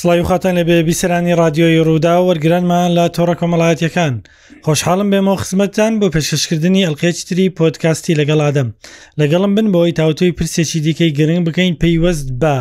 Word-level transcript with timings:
سڵی 0.00 0.20
وخاتان 0.20 0.54
لە 0.58 0.62
بێ 0.68 0.78
بییسرانی 0.88 1.34
رادیۆی 1.42 1.84
ڕوودا 1.86 2.14
وەرگرانمان 2.26 2.88
لە 2.98 3.04
تۆڕە 3.14 3.34
کۆمەڵایەتەکان 3.40 4.14
خۆشحاڵم 4.66 5.08
بێمە 5.12 5.34
خزمەتتان 5.42 5.92
بۆ 6.00 6.06
پێشکەشکردنی 6.14 6.84
ئەلقێچتری 6.86 7.52
پۆتکاستی 7.58 8.18
لەگەڵ 8.20 8.40
ئادەم 8.44 8.68
لەگەڵم 9.20 9.52
بن 9.56 9.66
بۆی 9.74 9.92
تاوتوی 9.98 10.32
پرسێکی 10.38 10.78
دیکەی 10.84 11.14
گرنگ 11.18 11.42
بکەین 11.46 11.74
پەیوەست 11.82 12.26
بە 12.42 12.56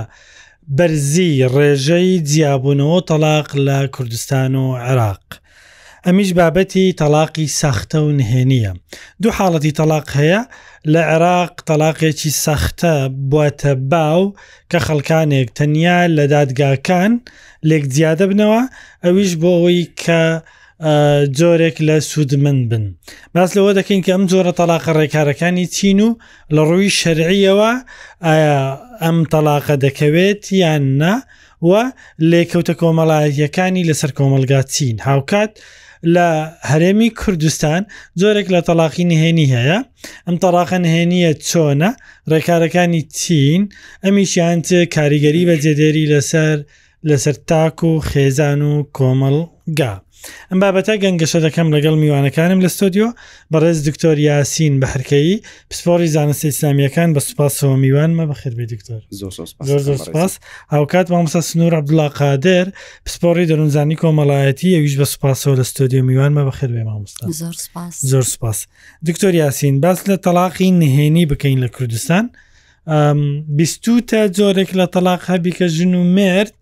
بەرزی 0.78 1.34
ڕێژەی 1.54 2.12
جیاببوونەوە 2.30 3.00
تەلاق 3.10 3.48
لە 3.68 3.78
کوردستان 3.96 4.54
و 4.62 4.66
عێراق. 4.88 5.26
ئەمیش 6.06 6.30
بابەتی 6.40 6.86
تەلاقی 7.02 7.48
سەختە 7.60 7.96
و 8.04 8.12
نهێنیە 8.20 8.72
دوو 9.22 9.32
حاڵەتی 9.40 9.76
تەلاق 9.80 10.08
هەیە 10.20 10.42
لە 10.94 11.02
عێراق 11.14 11.54
تەلاقێکی 11.70 12.32
سەختە 12.46 12.96
بواتە 13.32 13.74
باو 13.92 14.22
کە 14.72 14.78
خەڵکانێک 14.88 15.50
تەنیا 15.58 16.00
لە 16.18 16.26
دادگاکان 16.36 17.12
لێک 17.70 17.84
زیادە 17.96 18.26
بنەوە 18.32 18.62
ئەویش 19.06 19.32
بۆ 19.42 19.52
ئەوی 19.58 19.86
کە 20.04 20.22
جۆرێک 21.38 21.78
لە 21.88 21.96
سوودمن 22.10 22.60
بن 22.70 22.86
باس 23.36 23.50
لەوە 23.58 23.72
دەکەین 23.80 24.02
کە 24.06 24.12
ئەم 24.16 24.24
جۆرە 24.32 24.54
تەلاقە 24.60 24.92
ڕێکارەکانی 25.00 25.68
چین 25.76 26.00
و 26.08 26.18
لە 26.56 26.62
ڕووی 26.70 26.94
شەرعیەوە 27.00 27.72
ئایا 28.28 28.60
ئەم 29.04 29.18
تەلاقە 29.34 29.76
دەکەوێت 29.86 30.42
یان 30.62 30.84
نا 31.02 31.14
و 31.70 31.72
لێکەوتە 32.32 32.74
کۆمەڵایەتەکانی 32.82 33.88
لەسەر 33.90 34.12
کۆمەلگا 34.18 34.62
چین 34.74 34.98
هاوکات 35.08 35.54
لە 36.16 36.30
هەرێمی 36.70 37.10
کوردستان 37.20 37.82
زۆرێک 38.22 38.48
لە 38.56 38.60
تەلاقی 38.68 39.06
نهێنی 39.12 39.52
هەیە 39.56 39.80
ئەم 40.28 40.36
تەلاقە 40.44 40.78
نهێنیە 40.86 41.32
چۆنە 41.48 41.90
ڕێکارەکانی 42.32 43.02
چین 43.18 43.62
ئەمیشیان 44.04 44.60
کاریگەری 44.96 45.48
بە 45.50 45.56
جێدێری 45.64 46.10
لەسەر 46.14 46.58
لەسەر 47.10 47.36
تاک 47.50 47.80
و 47.90 47.92
خێزان 48.10 48.62
و 48.72 48.74
کۆمەڵگا 48.98 49.94
ئەم 50.52 50.60
بابەتە 50.64 50.94
گەنگەشە 51.04 51.40
دەکەم 51.46 51.68
لەگەڵ 51.76 51.96
میوانەکانم 52.04 52.60
لە 52.66 52.70
ستۆدیۆ 52.76 53.08
بەڕێز 53.54 53.78
دکتۆر 53.88 54.16
یاسین 54.30 54.74
بە 54.82 54.88
هەرکەی 54.94 55.36
پسپۆری 55.72 56.10
زانستی 56.16 56.50
ئسلامیەکان 56.54 57.10
بە 57.16 57.22
سوپاسەوە 57.28 57.76
میوانمە 57.84 58.26
بەخربی 58.32 58.66
دکتۆر 58.74 59.02
زۆر 59.70 59.98
سپاس 60.06 60.32
هاوکات 60.74 61.06
مامسا 61.14 61.42
سنوور 61.50 61.74
عبدڵا 61.80 62.08
قادر 62.20 62.66
پسپۆری 63.06 63.46
دەرونزانی 63.50 63.96
کۆمەڵایەتی 64.02 64.76
ئەویش 64.76 64.96
بە 65.02 65.06
سوپاسەوە 65.14 65.56
لە 65.60 65.66
ستۆدیۆ 65.72 66.02
میوانمە 66.10 66.44
بەخربێ 66.50 66.84
مامۆستا 66.90 67.26
زۆر 68.12 68.26
سپاس 68.36 68.58
دکتۆر 69.08 69.34
یاسین 69.44 69.76
باس 69.84 70.00
لە 70.10 70.16
تەلاقی 70.26 70.70
نهێنی 70.82 71.26
بکەین 71.32 71.58
لە 71.66 71.70
کوردستان 71.76 72.26
بیستوتە 73.58 74.22
جۆرێک 74.38 74.70
لە 74.80 74.86
تەلاق 74.96 75.22
هەبی 75.32 75.52
کە 75.58 75.66
ژن 75.76 75.94
و 76.00 76.04
مرد 76.18 76.56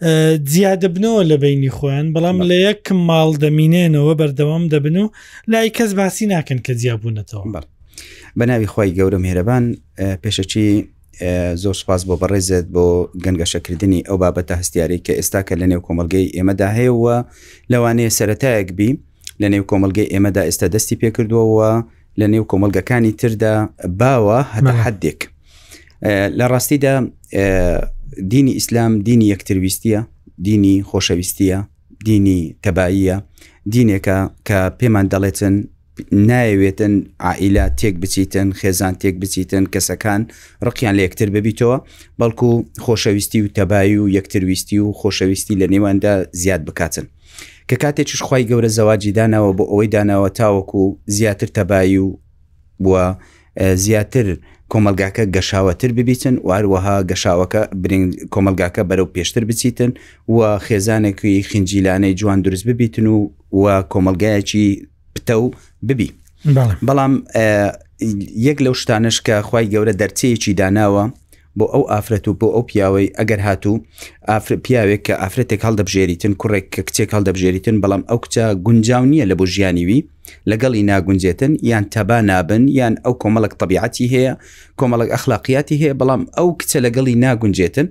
زیادەبنەوە 0.00 1.20
لە 1.30 1.36
بینی 1.44 1.70
خۆیان 1.76 2.06
بەڵام 2.16 2.38
لە 2.50 2.56
یەک 2.68 2.84
ماڵ 3.08 3.30
دەمینێنەوە 3.44 4.14
بەردەوام 4.20 4.64
دەبن 4.72 4.96
و 4.96 5.08
لای 5.48 5.70
کەس 5.76 5.90
باسی 5.98 6.26
ناکەن 6.26 6.58
کە 6.66 6.72
جیاببوونەتەوە 6.82 7.44
بەر 7.54 7.64
بەناوی 8.38 8.66
خی 8.72 8.90
گەورە 8.98 9.18
مهێرەبان 9.24 9.64
پێشەچی 10.22 10.66
زۆر 11.62 11.74
سپاس 11.80 12.02
بۆ 12.08 12.14
بەڕێزت 12.22 12.66
بۆ 12.74 12.84
گەنگەشەکردنی 13.24 14.00
ئەو 14.08 14.16
بابەتە 14.22 14.54
هەستیاری 14.60 14.98
کە 15.06 15.12
ئێستا 15.18 15.40
کە 15.48 15.54
لە 15.60 15.66
نێو 15.70 15.80
کۆمەلگەی 15.86 16.26
ئێمەدا 16.36 16.68
هەیەوە 16.78 17.16
لەوانەیە 17.72 18.10
سەتایەک 18.18 18.68
بی 18.78 18.90
لە 19.42 19.46
نێو 19.52 19.64
کۆمەلگەی 19.70 20.06
ئێمەدا 20.14 20.42
ئێستا 20.48 20.66
دەستی 20.74 20.96
پێکردووەوە 21.02 21.70
لە 22.20 22.26
نێو 22.32 22.44
کۆمەلگەکانی 22.50 23.12
تردا 23.20 23.54
باوە 24.00 24.38
هەتا 24.56 24.72
حدێک 24.84 25.20
لە 26.38 26.44
ڕاستیدا 26.52 26.94
دینی 28.20 28.52
ئیسلام 28.52 28.92
دینی 29.08 29.26
یەکترویستیە 29.34 30.00
دینی 30.48 30.82
خۆشەویستیە 30.90 31.58
دینی 32.08 32.40
تەباییە 32.66 33.16
دینێکە 33.74 34.18
کە 34.48 34.58
پێمان 34.78 35.06
دەڵێتن 35.12 35.54
نایەوێتن 36.30 36.94
عائیلا 37.26 37.66
تێک 37.80 37.94
بچیتن 38.02 38.48
خێزان 38.60 38.94
تێک 39.02 39.14
بچیتن 39.22 39.64
کەسەکان 39.72 40.20
ڕقیان 40.66 40.94
لە 40.98 41.02
یەکتر 41.06 41.28
ببیتەوە 41.34 41.76
بەڵکو 42.20 42.48
خۆشەویستی 42.84 43.40
و 43.42 43.46
تەبایی 43.58 43.98
و 44.02 44.08
یەکترویستی 44.16 44.78
و 44.84 44.92
خۆشەویستی 45.00 45.54
لە 45.60 45.66
نێواندا 45.72 46.14
زیاد 46.40 46.62
بکاتن 46.68 47.06
کە 47.70 47.76
کاتێکیش 47.82 48.20
خی 48.28 48.44
گەورە 48.50 48.68
زەواجی 48.76 49.12
داناوە 49.18 49.52
بۆ 49.58 49.64
ئەوەی 49.70 49.90
داناوە 49.94 50.28
تاوەکو 50.38 50.82
زیاتر 51.16 51.48
تەبایی 51.56 51.98
و 51.98 52.08
بووە 52.82 53.04
زیاتر 53.84 54.28
کۆمەلگاکە 54.74 55.24
گەشاوەتر 55.34 55.90
ببیتن 55.98 56.34
واروەها 56.48 56.96
گەشاوەکە 57.10 57.60
کۆمەلگاکە 58.34 58.82
بەرەو 58.90 59.06
پێشتر 59.14 59.42
بچیتن 59.50 59.90
و 60.34 60.38
خێزانێکی 60.66 61.34
خنجیلانەی 61.50 62.14
جوان 62.20 62.38
دروست 62.46 62.64
ببیتن 62.68 63.06
و 63.06 63.16
و 63.60 63.64
کۆمەلگایەکی 63.92 64.66
پتە 65.14 65.34
و 65.44 65.46
ببی 65.88 66.10
بەڵام 66.86 67.14
یەک 68.48 68.58
لەو 68.64 68.74
شتانش 68.82 69.16
کە 69.26 69.34
خی 69.48 69.66
گەورە 69.72 69.94
دەرچەیەکی 70.00 70.52
داناوە 70.60 71.04
بۆ 71.60 71.64
ئەو 71.74 71.82
ئافرەت 71.92 72.24
و 72.28 72.32
بۆ 72.40 72.48
ئەو 72.54 72.62
پیاوەی 72.70 73.08
ئەگەر 73.18 73.40
هاتوو 73.46 73.76
پیاوێک 74.66 75.02
کە 75.06 75.14
ئافرەتێک 75.22 75.60
هەڵدەبژێریتن 75.66 76.32
کوڕێک 76.40 76.66
کە 76.74 76.80
کچێک 76.88 77.10
هەڵدەبژێریتن 77.16 77.76
بەڵام 77.82 78.02
ئەو 78.10 78.18
کچە 78.24 78.44
گونجاو 78.66 79.04
نییە 79.12 79.24
لە 79.30 79.34
بۆ 79.38 79.44
ژیانیوی 79.54 80.00
لەگەڵی 80.50 80.82
ناگونجێتن 80.90 81.52
یان 81.70 81.84
تەبا 81.94 82.18
نابن 82.30 82.64
یان 82.78 82.94
ئەو 83.04 83.14
کۆمەڵک 83.22 83.52
تەبیعەتی 83.60 84.06
هەیە 84.14 84.32
کۆمەڵک 84.80 85.08
ئەخلاقیاتی 85.14 85.76
هەیە 85.82 85.94
بەڵام 86.00 86.22
ئەو 86.36 86.48
کچە 86.60 86.78
لەگەڵی 86.86 87.14
ناگونجێتن 87.24 87.86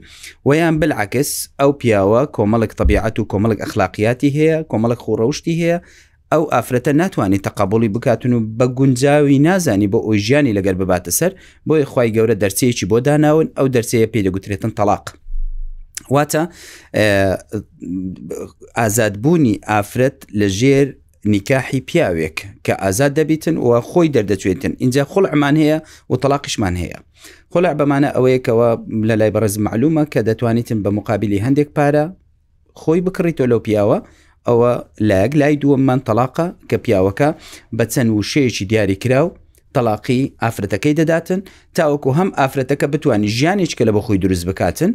ویان 0.47 0.75
بلعکس 0.81 1.29
ئەو 1.59 1.71
پیاوە 1.79 2.21
کۆمەڵک 2.35 2.71
تەبیعەت 2.79 3.15
و 3.19 3.27
کۆمەڵک 3.31 3.59
ئەخلاقیاتی 3.63 4.29
هەیە 4.37 4.57
کۆمەڵک 4.71 4.99
خوڕەشتی 5.05 5.55
هەیە 5.61 5.77
ئەو 6.33 6.43
ئافرەتە 6.57 6.93
ناتوانێت 6.93 7.47
تەقابڵی 7.49 7.89
بکاتون 7.95 8.33
و 8.33 8.41
بە 8.59 8.65
گونجاوی 8.77 9.39
نازانی 9.47 9.87
بۆ 9.93 9.99
ئەو 10.05 10.13
ژیانی 10.25 10.53
لەگەر 10.57 10.75
بباتە 10.81 11.11
سەر 11.19 11.31
بۆی 11.69 11.83
خی 11.91 12.09
گەورە 12.15 12.35
دەرسەیەکی 12.43 12.85
بۆ 12.91 12.97
داناون 13.07 13.47
ئەو 13.57 13.67
دەرسەیە 13.75 14.07
پێ 14.13 14.19
دەگوترێتن 14.25 14.71
تەلاق. 14.79 15.05
واتە 16.13 16.41
ئازادبوونی 18.79 19.55
ئافرەت 19.71 20.17
لە 20.39 20.47
ژێر 20.59 20.87
نیکاحی 21.33 21.81
پیاوێک 21.89 22.37
کە 22.67 22.73
ئازاد 22.83 23.11
دەبیتن 23.19 23.55
و 23.67 23.71
خۆی 23.89 24.07
دەردەچێتن 24.15 24.71
اینجا 24.83 25.03
خۆڵعمان 25.11 25.55
هەیە 25.61 25.77
و 26.09 26.13
تەلاقیشمان 26.23 26.75
هەیە 26.83 26.99
خۆلع 27.53 27.73
بەمانە 27.79 28.09
ئەوەیەکەوە 28.15 28.69
لە 29.07 29.15
لای 29.19 29.31
بەڕز 29.35 29.55
معلومە 29.65 30.03
کە 30.13 30.19
دەتوانیتن 30.29 30.79
بە 30.85 30.89
مقابلی 30.97 31.43
هەندێک 31.45 31.69
پارە 31.77 32.05
خۆی 32.81 33.01
بکڕیتۆ 33.05 33.43
لەو 33.51 33.59
پیاوە 33.67 33.97
ئەوە 34.49 34.71
لایەک 35.09 35.33
لای 35.41 35.55
دووەممان 35.63 35.99
تەلاقە 36.09 36.45
کە 36.69 36.77
پیاوەکە 36.83 37.29
بە 37.77 37.85
چەند 37.93 38.09
وشەیەکی 38.17 38.63
دیاری 38.71 38.95
کرا 39.03 39.21
و 39.25 39.29
تەلاقی 39.75 40.21
ئافرەتەکەی 40.43 40.95
دەداتن 40.99 41.39
تاوەکو 41.77 42.09
هەم 42.17 42.29
ئافرەتەکە 42.39 42.85
بتوانانی 42.93 43.29
ژیانێککە 43.37 43.83
لە 43.87 43.91
بەخۆی 43.95 44.19
دروست 44.23 44.45
بکاتن 44.49 44.91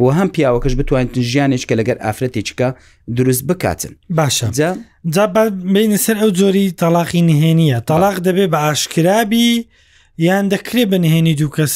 و 0.00 0.04
هەم 0.18 0.28
پیاوەکەش 0.36 0.74
بتوانین 0.80 1.10
ژیانێککە 1.30 1.74
لەگەر 1.80 1.96
ئافرەتێکەکە 2.04 2.68
دروست 3.16 3.44
بکاتن 3.48 3.92
باشە 4.18 4.46
بینە 5.74 5.98
سەر 6.04 6.16
ئەو 6.22 6.30
جۆری 6.38 6.64
تەلاقی 6.82 7.22
نهێنیە 7.30 7.78
تەلاق 7.90 8.16
دەبێ 8.26 8.46
بە 8.52 8.58
ئاشکرابی 8.66 9.66
یان 10.26 10.44
دەکرێ 10.54 10.82
بە 10.90 10.98
نهێنی 11.04 11.34
دوو 11.38 11.50
کەس 11.56 11.74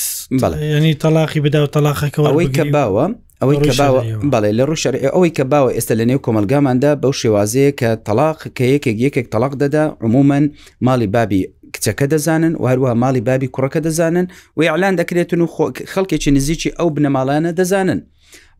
ینی 0.79 0.95
تەلاقی 1.05 1.41
بدا 1.45 1.61
و 1.65 1.69
تەلاقەکەەوەی 1.77 2.49
کە 2.57 2.65
باوە 2.77 3.07
ئەوەی 3.43 3.59
کە 3.65 3.73
باوە 3.81 4.03
بەڵێ 4.33 4.51
لە 4.59 4.65
ڕوو 4.69 4.81
شەر 4.83 4.95
ئەوەی 5.15 5.33
کە 5.37 5.45
باوە 5.53 5.71
ئێستا 5.77 5.95
لە 6.01 6.05
نێو 6.11 6.21
کۆمەلگاماندا 6.27 6.93
بەو 7.03 7.13
شێوازەیە 7.21 7.73
کە 7.81 7.91
تەلاق 8.07 8.39
کە 8.57 8.65
یەکێک 8.75 8.97
یەکێک 9.05 9.27
تەلاق 9.35 9.53
دەدا 9.63 9.85
عمومەن 10.05 10.45
ماڵی 10.87 11.09
بابی 11.17 11.43
کچەکە 11.75 12.07
دەزانن 12.13 12.53
و 12.61 12.65
هەروە 12.71 12.91
ماڵی 13.03 13.23
بابی 13.29 13.49
کوڕەکە 13.55 13.81
دەزانن 13.87 14.27
و 14.57 14.61
ئەلان 14.73 14.95
دەکرێتن 15.01 15.41
و 15.43 15.47
خەڵکێکی 15.93 16.31
نزییکی 16.37 16.71
ئەو 16.79 16.89
بنەماڵانە 16.97 17.51
دەزانن 17.59 18.01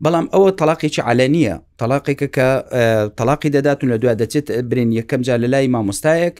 بەڵام 0.03 0.25
ئەوە 0.33 0.49
تەلاقێکی 0.59 1.01
علەنیە 1.09 1.55
تەلاقێکە 1.81 2.27
کە 2.35 2.47
تەلاقی 3.19 3.49
دەداتون 3.55 3.87
لە 3.93 3.97
دوای 4.01 4.17
دەچێت 4.21 4.47
برین 4.69 4.89
یەکەم 4.99 5.21
جا 5.27 5.35
لە 5.43 5.47
لای 5.53 5.67
مامۆستایەک 5.73 6.37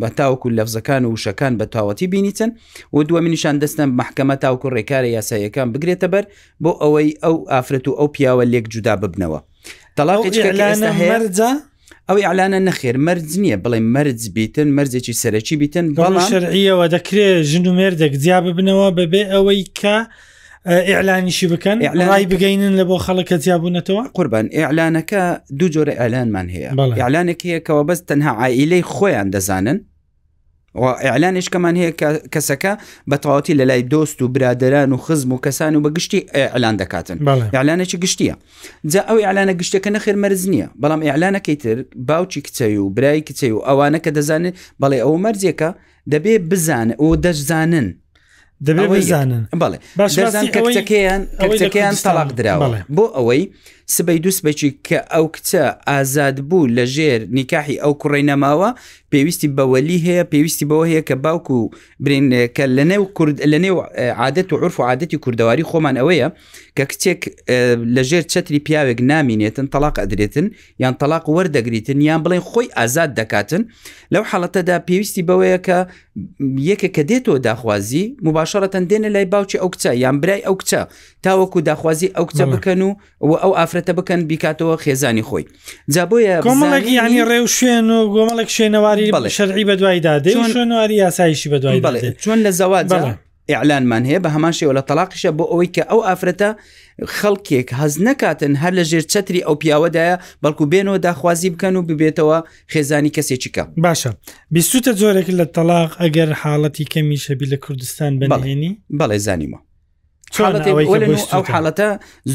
بە 0.00 0.08
تاوکو 0.16 0.48
لەفزەکان 0.58 1.02
و 1.04 1.12
وشەکان 1.16 1.52
بە 1.60 1.64
تاوەتی 1.74 2.02
بینیتن 2.12 2.50
و 2.92 3.02
دووە 3.04 3.20
منیشان 3.24 3.56
دەستن 3.64 3.88
محکمە 4.00 4.36
تاوکو 4.42 4.68
ڕێکارە 4.76 5.08
یاساییەکان 5.16 5.68
بگرێتە 5.74 6.06
بەر 6.14 6.24
بۆ 6.62 6.70
ئەوەی 6.82 7.10
ئەو 7.24 7.36
ئافرەت 7.52 7.86
و 7.88 7.96
ئەو 7.98 8.08
پیاوە 8.14 8.44
لێک 8.52 8.64
جودا 8.72 8.94
ببنەوە 9.02 9.40
تەلاقیلانەهێرجە؟ 9.98 11.50
ئەو 12.08 12.16
ئالانە 12.24 12.58
نەخێر 12.68 12.96
مەرج 13.06 13.30
نییە 13.42 13.56
بڵێ 13.64 13.80
مەرج 13.94 14.20
بیتن 14.34 14.68
مەرجێکی 14.76 15.14
سەرەکی 15.22 15.56
بیتن 15.60 15.86
بەڵام 15.96 16.16
شەرعیەوە 16.30 16.86
دەکرێت 16.94 17.38
ژن 17.50 17.64
و 17.66 17.72
مێردێک 17.78 18.14
جیا 18.22 18.38
ببنەوە 18.46 18.88
بەبێ 18.98 19.22
ئەوەی 19.32 19.62
کە 19.80 19.96
ئیعلانیشی 20.68 21.48
بکەن 21.48 21.78
ئەلای 21.88 22.24
بگەینن 22.32 22.72
لە 22.80 22.84
بۆ 22.88 22.96
خەڵکە 23.06 23.36
زیابوونەتەوە 23.44 24.02
قوربان 24.16 24.46
ئیعلانەکە 24.56 25.20
دوو 25.58 25.68
جۆرە 25.74 25.94
ئەلانمان 26.00 26.48
هەیە 26.54 26.70
ئیعلانێکی 26.98 27.48
هەیەکەوە 27.52 27.82
بەس 27.88 28.00
تەنها 28.08 28.32
عائیلەی 28.40 28.82
خۆیان 28.94 29.28
دەزانن 29.34 29.78
ئەعلانیشکەمان 31.06 31.74
هەیە 31.80 31.92
کەسەکە 32.34 32.72
بەتەواتی 33.10 33.54
لە 33.60 33.64
لای 33.70 33.82
دۆست 33.92 34.18
و 34.22 34.28
برادران 34.34 34.90
و 34.92 34.96
خزم 35.06 35.32
و 35.32 35.38
کەسان 35.44 35.72
و 35.76 35.80
بە 35.84 35.90
گشتی 35.96 36.20
ئەعلان 36.38 36.76
دەکاتن 36.82 37.18
ئەعلانێکی 37.56 37.98
گشتیە 38.04 38.34
جا 38.92 39.00
ئەو 39.08 39.18
ئەعلانە 39.24 39.54
گشتەکە 39.62 39.90
نەخێر 39.96 40.16
مەرز 40.24 40.42
نییە 40.52 40.68
بەڵام 40.82 41.00
ئەعلانەکەی 41.08 41.56
تر 41.62 41.76
باوکی 42.08 42.40
کچەی 42.46 42.76
و 42.82 42.88
برای 42.96 43.20
کچەی 43.28 43.52
و 43.56 43.60
ئەوانە 43.68 43.98
کە 44.04 44.10
دەزانن 44.16 44.52
بەڵێ 44.82 44.98
ئەو 45.04 45.16
مەرزیەکە 45.24 45.70
دەبێ 46.12 46.34
بزانن 46.50 46.90
و 47.04 47.08
دەشزانن 47.24 47.88
دەبێت 48.66 48.88
بزانن 48.98 49.44
بەڵێ 49.62 49.78
باشەکەیان 51.42 51.94
تەلاق 52.04 52.30
درراوە 52.38 52.68
بۆ 52.96 53.04
ئەوەی 53.16 53.42
سبەی 53.92 54.18
دووسبێکی 54.24 54.70
کە 54.88 54.98
ئەو 55.12 55.26
کچە 55.36 55.62
ئازاد 55.88 56.40
بوو 56.48 56.66
لە 56.76 56.84
ژێر 56.94 57.20
نیکاحی 57.36 57.76
ئەو 57.84 57.92
کوڕی 58.00 58.22
نەماوە 58.30 58.68
پێویستی 59.12 59.48
بەوەلی 59.56 59.98
هەیە 60.06 60.24
پێویستی 60.32 60.66
بەوە 60.70 60.84
هەیە 60.90 61.02
کە 61.08 61.14
باوکو 61.24 61.54
و 61.64 61.68
برین 62.00 62.46
کە 62.56 62.64
لە 62.76 62.84
نێو 62.90 63.04
کورد 63.16 63.36
لە 63.52 63.58
نێو 63.64 63.76
عادەت 64.20 64.48
و 64.52 64.56
عرف 64.62 64.76
و 64.80 64.82
عادەتی 64.90 65.16
کوردەواری 65.24 65.64
خۆمان 65.70 65.94
ئەوەیە 66.00 66.28
کە 66.78 66.82
کچێک 66.90 67.20
لە 67.94 68.02
ژێر 68.10 68.24
چتری 68.32 68.60
پیاوێک 68.66 68.98
نامینێتن 69.10 69.66
تەلاق 69.74 69.96
ئەدرێتن 70.02 70.46
یان 70.82 70.94
تەلاق 71.02 71.24
وەردەگریتن 71.36 71.98
یان 72.08 72.20
بڵێن 72.24 72.42
خۆی 72.50 72.66
ئازاد 72.76 73.10
دەکاتن 73.18 73.62
لەو 74.14 74.22
حڵەتەدا 74.30 74.76
پێویستی 74.88 75.22
بەوەیە 75.28 75.58
کە 75.66 75.78
یەکە 76.70 76.88
کە 76.96 77.02
دێتەوە 77.10 77.38
داخوازی 77.48 78.04
مباشرەتەن 78.26 78.84
دێنە 78.90 79.08
لای 79.14 79.24
باوکی 79.32 79.58
ئەو 79.62 79.68
کچە 79.74 79.90
یان 80.04 80.16
برای 80.22 80.42
ئەو 80.46 80.56
کچە 80.62 80.80
تاوەکو 81.24 81.58
داخوازی 81.70 82.08
ئەو 82.16 82.24
کچە 82.30 82.44
بکەن 82.52 82.80
و 82.82 82.94
ئەو 83.44 83.52
ئاف 83.56 83.73
ئافرەتە 83.74 83.92
بکەن 83.98 84.20
بیکاتەوە 84.32 84.76
خێزانی 84.84 85.24
خۆی 85.28 85.44
جابۆیە 85.94 86.34
کۆمەڵێک 86.46 86.86
ینی 86.98 87.22
ڕێو 87.30 87.46
شوێن 87.56 87.88
و 87.90 87.98
گۆمەڵک 88.16 88.48
شوێنەواری 88.56 89.06
بەڵێ 89.14 89.28
شەرعی 89.36 89.64
بە 89.68 89.74
دوای 89.80 90.00
دادێ 90.08 90.32
شوێنواری 90.52 90.96
یاسایشی 91.04 91.48
بە 91.52 91.58
دوای 91.62 91.80
بڵێ 91.86 92.00
چۆن 92.22 92.38
لە 92.46 92.50
زەوات 92.58 92.86
بڵێ 92.92 93.14
ئیعلانمان 93.50 94.02
هەیە 94.08 94.20
بە 94.24 94.28
هەمان 94.34 94.54
شێوە 94.58 94.72
لە 94.78 94.82
تەلاقیشە 94.88 95.30
بۆ 95.38 95.44
ئەوەی 95.50 95.70
کە 95.74 95.82
ئەو 95.90 96.00
ئافرەتە 96.06 96.50
خەڵکێک 97.18 97.68
هەز 97.80 97.92
نەکاتن 98.06 98.52
هەر 98.62 98.72
لە 98.78 98.84
ژێر 98.90 99.04
چتری 99.12 99.44
ئەو 99.46 99.54
پیاوەدایە 99.62 100.16
بەڵکو 100.42 100.64
بێنەوە 100.72 100.98
داخوازی 101.06 101.50
بکەن 101.54 101.74
و 101.76 101.86
ببێتەوە 101.88 102.38
خێزانی 102.72 103.14
کەسێکیکە 103.16 103.64
باشە 103.84 104.10
بیستوتە 104.54 104.92
زۆرێک 105.00 105.28
لە 105.38 105.44
تەلاق 105.56 105.90
ئەگەر 106.02 106.30
حاڵەتی 106.40 106.84
کەمیشەبی 106.92 107.46
لە 107.52 107.56
کوردستان 107.64 108.12
بەڵێنی 108.20 108.72
بەڵێ 109.00 109.18
زانیمە 109.26 109.58
ئەو 110.32 111.42
حالەتە 111.54 111.86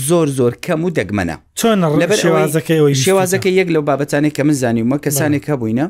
زۆر 0.09 0.27
زۆر 0.39 0.53
کەم 0.65 0.81
و 0.85 0.89
دەگمەنە 0.99 1.35
چۆن 1.59 1.77
شێوازەکەی 2.21 2.81
شێوازەکە 3.05 3.49
یەک 3.59 3.69
لەو 3.75 3.83
بابەتانێک 3.89 4.33
کە 4.37 4.43
من 4.47 4.55
زانیمە 4.61 4.97
کەسانێک 5.05 5.45
هەبووینە 5.51 5.85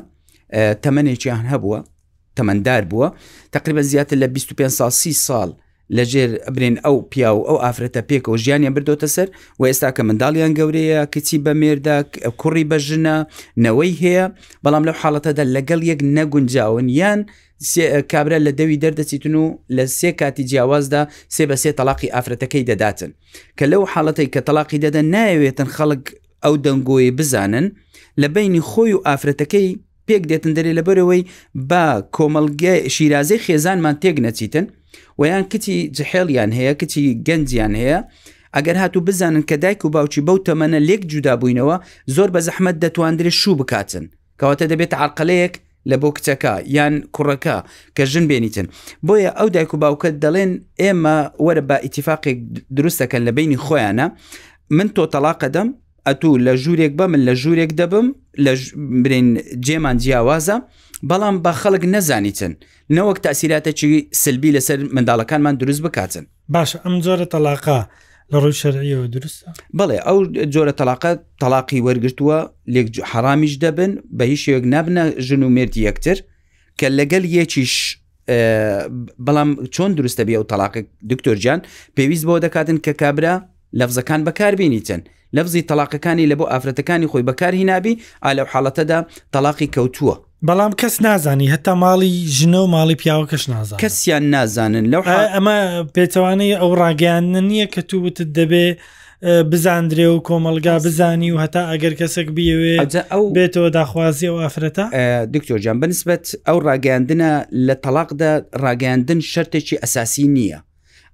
تەمەێکیان 0.84 1.42
هەبووە 1.52 1.80
تەمەندار 2.38 2.82
بووە 2.90 3.08
تقریبا 3.56 3.82
زیاتر 3.90 4.16
لە 4.22 4.26
25 4.36 4.68
سال 4.78 4.90
سی 5.00 5.12
ساڵ 5.26 5.50
لەژێر 5.96 6.30
برێن 6.54 6.76
ئەو 6.84 6.96
پیا 7.12 7.30
و 7.34 7.38
ئەو 7.48 7.56
ئافرەتە 7.64 8.00
پێکەوە 8.08 8.36
ژیانیان 8.44 8.74
بردۆتە 8.76 9.08
سەر 9.16 9.28
و 9.60 9.62
ئێستا 9.70 9.88
کە 9.96 10.02
منداڵیان 10.08 10.52
گەورەیە 10.58 11.00
کچی 11.14 11.36
بە 11.44 11.52
مێردا 11.60 11.96
کوڕی 12.40 12.64
بە 12.70 12.76
ژنە 12.86 13.16
نەوەی 13.64 13.92
هەیە 14.02 14.24
بەڵام 14.64 14.84
لەو 14.88 14.96
حاڵەتەدا 15.02 15.44
لەگەڵ 15.56 15.80
یەک 15.90 16.00
نەگونجاون 16.16 16.86
یان 17.00 17.20
کابرا 18.12 18.38
لە 18.46 18.52
دەوی 18.58 18.78
دەردەچیتن 18.84 19.34
و 19.42 19.44
لە 19.76 19.84
سێ 19.98 20.10
کاتی 20.20 20.44
جیاوازدا 20.50 21.02
سێ 21.34 21.44
بە 21.50 21.56
سێ 21.62 21.70
تەلاقی 21.78 22.08
ئافرەتەکەی 22.14 22.64
دەداتن 22.70 23.10
کە 23.58 23.64
لەو 23.72 23.82
حاڵەتی 23.92 24.26
کە 24.34 24.40
تەلاقی 24.48 24.78
دەدەن 24.84 25.06
نایەوێتن 25.14 25.68
خەڵک 25.76 26.04
ئەو 26.44 26.54
دەنگۆی 26.64 27.08
بزانن 27.18 27.66
لە 28.20 28.26
بینی 28.34 28.62
خۆی 28.70 28.92
و 28.96 29.02
ئافرەتەکەی 29.08 29.68
پێک 30.06 30.22
دێتن 30.30 30.52
دەرێ 30.56 30.72
لەبەرەوەی 30.78 31.22
با 31.70 31.84
کۆمەلگە 32.16 32.74
شیرازەی 32.94 33.40
خێزانمان 33.46 33.96
تێک 34.02 34.16
نەچیتن 34.26 34.66
ویان 35.18 35.42
کتی 35.52 35.76
جحێڵیان 35.96 36.50
هەیە 36.58 36.72
کتی 36.80 37.04
گەنجیان 37.28 37.74
هەیە 37.82 37.98
ئەگەر 38.56 38.76
هاتوو 38.82 39.04
بزانن 39.06 39.42
کە 39.50 39.54
دایک 39.64 39.80
و 39.84 39.90
باوکی 39.94 40.20
بەو 40.26 40.38
تەمەنە 40.48 40.78
لێک 40.88 41.02
جودا 41.10 41.34
بووینەوە 41.40 41.76
زۆر 42.16 42.28
بە 42.34 42.40
زەحمت 42.46 42.76
دەتواندرێت 42.84 43.36
شوو 43.42 43.54
بکاتن 43.60 44.04
کەواتە 44.40 44.64
دەبێت 44.72 44.92
عقلەیەک 45.06 45.54
لە 45.90 45.96
بۆ 46.02 46.08
کچەکە 46.16 46.54
یان 46.76 46.94
کوڕەکە 47.16 47.56
کە 47.96 48.04
ژن 48.12 48.24
بێنیتن 48.30 48.66
بۆیە 49.06 49.30
ئەو 49.38 49.48
دایک 49.54 49.70
و 49.74 49.78
باوکە 49.84 50.08
دەڵێن 50.24 50.50
ئێمە 50.82 51.16
وەرە 51.44 51.62
بە 51.68 51.76
ئیتیفاقێک 51.84 52.38
دروستەکەن 52.76 53.22
لە 53.28 53.32
بینی 53.36 53.58
خۆیانە 53.64 54.06
من 54.76 54.88
تۆ 54.96 55.02
تەلاقەدەم 55.14 55.68
ئەتوو 56.06 56.32
لە 56.46 56.52
ژوورێک 56.62 56.92
بە 56.98 57.04
من 57.12 57.20
لە 57.28 57.34
ژوورێک 57.42 57.70
دەبم 57.80 58.06
لە 58.44 58.50
برین 59.04 59.28
جێمان 59.66 59.96
جیاوازە 60.02 60.56
بەڵام 61.08 61.36
بە 61.44 61.52
خەڵک 61.60 61.84
نەزانیتن 61.94 62.52
نەوەک 62.96 63.18
تاسیراتێکی 63.26 64.08
سلبی 64.22 64.54
لەسەر 64.60 64.78
منداڵەکانمان 64.94 65.54
دروست 65.62 65.82
بکاتن 65.82 66.24
باشە 66.54 66.76
ئەم 66.84 67.00
جۆرە 67.04 67.26
تەلاقا 67.34 67.80
لە 68.32 68.36
ڕووی 68.42 68.56
شەرەوە 68.60 69.06
درست 69.14 69.38
بڵێ 69.78 69.98
ئەو 70.06 70.16
جۆرە 70.54 70.72
تەلاقە 70.80 71.10
تەلاقی 71.42 71.80
وەرگتووە 71.86 72.38
لێک 72.74 72.88
حرامیش 73.10 73.54
دەبن 73.64 73.92
بە 74.18 74.22
هیچ 74.30 74.40
شێک 74.46 74.64
نابنە 74.72 75.04
ژن 75.26 75.42
و 75.42 75.48
مێردی 75.56 75.82
یەکتر 75.88 76.16
کە 76.80 76.86
لەگەل 76.98 77.24
یەکیش 77.38 77.74
بەڵام 79.26 79.50
چۆن 79.74 79.90
دروستە 79.98 80.22
بێ 80.28 80.36
و 80.42 80.46
تەلاقی 80.52 80.80
دکتۆرجان 81.10 81.60
پێویست 81.96 82.24
بۆ 82.28 82.34
دەکاتن 82.44 82.76
کە 82.84 82.92
کابرا 83.02 83.34
لەفزەکان 83.80 84.20
بەکاربیێنیتن 84.26 85.00
لەفزی 85.36 85.62
تەلاقەکانی 85.70 86.26
لە 86.30 86.34
بۆ 86.40 86.44
ئافرەتەکانی 86.52 87.08
خۆی 87.10 87.24
بەکارهی 87.28 87.64
نابی 87.72 87.94
ئالە 88.24 88.42
حاڵەتەدا 88.52 88.98
تەلاقی 89.34 89.68
کەوتووە 89.74 90.16
بەڵام 90.48 90.72
کەس 90.80 91.00
نازانی 91.04 91.50
هەتا 91.52 91.72
ماڵی 91.82 92.10
ژنە 92.36 92.60
و 92.64 92.70
ماڵی 92.76 92.94
پیاوە 93.00 93.26
کەش 93.32 93.48
نازان 93.48 93.78
کەسیان 93.80 94.24
نازانن 94.34 94.84
لەو 94.92 95.02
ئەمە 95.34 95.56
پێچەوانەی 95.94 96.54
ئەو 96.60 96.70
ڕاگەیانە 96.82 97.40
نییە 97.50 97.66
کە 97.74 97.80
تووتت 97.90 98.30
دەبێ 98.38 98.66
بزاندرێ 99.52 100.06
و 100.08 100.20
کۆمەلگا 100.28 100.76
بزانی 100.86 101.32
و 101.32 101.38
هەتا 101.44 101.62
ئەگەر 101.70 101.94
کەسێک 102.00 102.28
بیەوێ 102.36 102.72
ئەو 103.12 103.22
بێتەوە 103.36 103.68
داخوازی 103.76 104.28
و 104.32 104.36
ئافرەتە 104.44 104.84
دکتۆرجان 105.34 105.76
بنسبت 105.82 106.24
ئەو 106.48 106.58
ڕاگەاندنە 106.68 107.32
لە 107.66 107.74
تەلاقدا 107.84 108.32
ڕاگەاندن 108.64 109.20
شەرتێکی 109.32 109.76
ئەساسی 109.82 110.26
نییە 110.36 110.60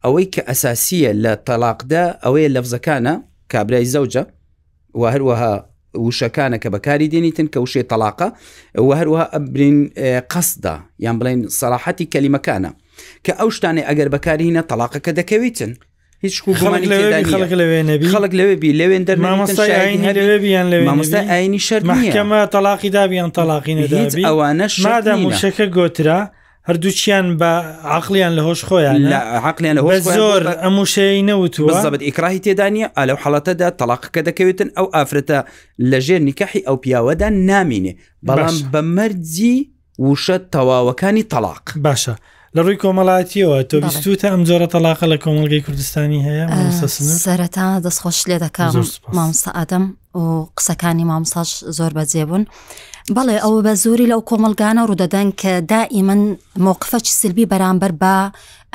ئەوەی 0.04 0.26
کە 0.34 0.42
ئەساسیە 0.50 1.10
لە 1.24 1.32
تەلاقدا 1.46 2.04
ئەوەیە 2.24 2.48
لەفزەکانە 2.56 3.14
کابرای 3.52 3.86
زەوجە 3.94 4.22
و 4.98 5.02
هەروەها 5.14 5.54
وشەکانە 6.04 6.56
کە 6.62 6.68
بەکاری 6.74 7.10
دێنیتن 7.12 7.46
کە 7.52 7.58
وشێ 7.64 7.82
تەلاقە 7.92 8.28
و 8.78 8.80
هەروە 9.00 9.22
ئەبرین 9.34 9.78
قەسدا 10.32 10.74
یان 11.04 11.16
بڵین 11.20 11.40
سەراحەتی 11.58 12.06
کەلیمەکانە 12.12 12.70
کە 13.24 13.32
ئەو 13.40 13.48
شتانێ 13.56 13.82
ئەگەر 13.88 14.08
بەکارینە 14.14 14.62
تەلاقەکە 14.70 15.10
دەکەویتن 15.20 15.72
هیچ 16.24 16.34
خەڵک 16.42 18.34
لەوێبی 18.40 18.70
لەوێن 18.80 19.04
دەرمامۆستا 19.08 21.20
ئاینی 21.30 21.60
شەر 21.68 21.82
محکەمە 21.92 22.38
تەلاقی 22.54 22.90
دابیان 22.96 23.30
تەلاقی 23.36 23.76
ئەوانە 24.28 24.66
شادە 24.80 25.12
موشەکە 25.24 25.66
گۆترا 25.76 26.20
هەردووچیان 26.70 27.28
بە 27.40 27.50
عقلیان 27.98 28.32
لە 28.38 28.42
هۆش 28.46 28.60
خۆیان 28.68 28.96
عقلیان 29.48 29.76
لە 29.78 30.00
زۆر 30.16 30.42
ئەموشەی 30.64 31.22
نەوتوە 31.30 31.72
زەبت 31.84 32.02
ئیکراهی 32.06 32.40
تێدانە 32.44 32.86
ئالەو 32.96 33.18
حڵەتەدا 33.24 33.68
تەلاقەکە 33.80 34.20
دەکەوێتن 34.28 34.68
ئەو 34.76 34.86
ئافرەتە 34.94 35.38
لە 35.90 35.98
ژێر 36.06 36.20
نیکەحی 36.28 36.66
ئەو 36.66 36.76
پیاوەدا 36.82 37.28
نامینێ 37.48 37.92
بەڵام 38.28 38.56
بە 38.72 38.80
مەرجی 38.96 39.56
وشە 40.08 40.36
تەواوەکانی 40.54 41.24
تەلاق 41.32 41.64
باشە 41.84 42.14
لە 42.54 42.60
ڕووی 42.66 42.78
کۆمەڵاتیەوە 42.84 43.56
تۆ 43.70 43.76
بیستوتە 43.84 44.26
ئەم 44.30 44.42
جۆرە 44.48 44.68
تەلاقە 44.74 45.06
لە 45.12 45.16
کۆمەلگەی 45.24 45.64
کوردستانی 45.66 46.20
هەیە 46.26 46.44
سەرەتا 47.26 47.66
دەستخۆش 47.84 48.18
لێ 48.30 48.36
دەکەم 48.46 48.72
مامسە 49.18 49.50
ئادەم 49.56 49.84
و 50.20 50.22
قسەکانی 50.58 51.04
مامساش 51.10 51.50
زۆر 51.78 51.92
بەجێبوون 51.98 52.44
بەڵێ 53.16 53.36
ئەوە 53.44 53.58
بە 53.66 53.72
زۆری 53.84 54.10
لەو 54.12 54.20
کۆمەلگانە 54.30 54.82
ڕوودەدەن 54.88 55.28
کە 55.40 55.52
دائی 55.72 56.02
من 56.08 56.20
مۆقفە 56.66 56.98
چ 57.04 57.08
سلبی 57.20 57.46
بەرامبەر 57.52 57.92
بە 58.02 58.14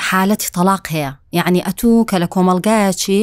حالەتی 0.08 0.48
تەلاق 0.56 0.84
هەیە 0.94 1.12
یعنی 1.38 1.60
ئەتوو 1.66 2.04
کە 2.10 2.16
لە 2.22 2.28
کۆمەلگایەکی 2.34 3.20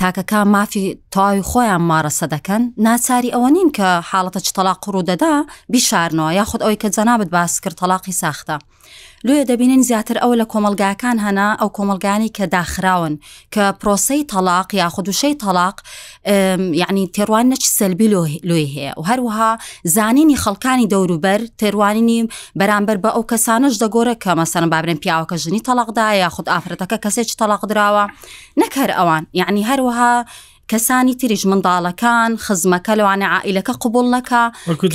تاکەکە 0.00 0.40
مافی 0.54 0.84
تاوی 1.14 1.42
خۆیان 1.50 1.82
مارەسە 1.90 2.26
دەکەن 2.34 2.62
ناچاری 2.86 3.30
ئەوە 3.34 3.48
نین 3.56 3.68
کە 3.76 3.88
حاڵەتە 4.10 4.40
چ 4.46 4.48
تەلاق 4.56 4.80
ڕوودەدا 4.94 5.34
بیشارنەوە 5.72 6.30
یاخود 6.40 6.60
ئەوی 6.64 6.78
کە 6.82 6.88
جەنابەت 6.96 7.30
باس 7.36 7.54
کرد 7.60 7.76
تەلاقی 7.82 8.14
ساختە 8.22 8.56
لێ 9.28 9.36
دەبینین 9.50 9.82
زیاتر 9.90 10.16
ئەوە 10.22 10.34
لە 10.40 10.46
کۆمەلگاکان 10.52 11.16
هەنا 11.26 11.48
ئەو 11.60 11.70
کۆمەلگانی 11.76 12.30
کە 12.36 12.44
داخراون 12.56 13.14
کە 13.54 13.62
پرۆسی 13.80 14.20
تەلاق 14.32 14.68
یا 14.80 14.86
خودوشەی 14.94 15.34
تەلاق 15.42 15.76
یعنی 16.82 17.02
تێڕوان 17.16 17.46
نەچ 17.52 17.64
سەلبی 17.78 18.08
لۆی 18.50 18.66
هەیە 18.74 18.92
و 18.98 19.02
هەروەها 19.10 19.50
زانینی 19.96 20.36
خەڵکانی 20.44 20.86
دەوروبەر 20.92 21.40
تێڕوانینی 21.60 22.20
بەرامبەر 22.60 22.96
بە 23.04 23.10
ئەو 23.14 23.24
کەسانش 23.32 23.74
دەگۆرە 23.82 24.14
کە 24.22 24.30
مەسەرم 24.40 24.70
بابرن 24.74 24.98
پیاوەکە 25.02 25.36
ژنی 25.44 25.60
تەلاقدا 25.68 26.06
یا 26.22 26.28
خود 26.34 26.46
ئافرەتەکە 26.54 26.98
کەسێک 27.04 27.30
تەلاق 27.40 27.62
درراوە 27.70 28.04
نەکەر 28.62 28.90
ئەوان 28.98 29.24
یعنی 29.40 29.62
هەروەها 29.70 30.14
کەسانی 30.72 31.14
تریش 31.20 31.42
منداڵەکان 31.50 32.30
خزمەکە 32.46 32.92
لەوانە 32.98 33.26
عائیلەکە 33.36 33.72
قوبولەکە 33.82 34.42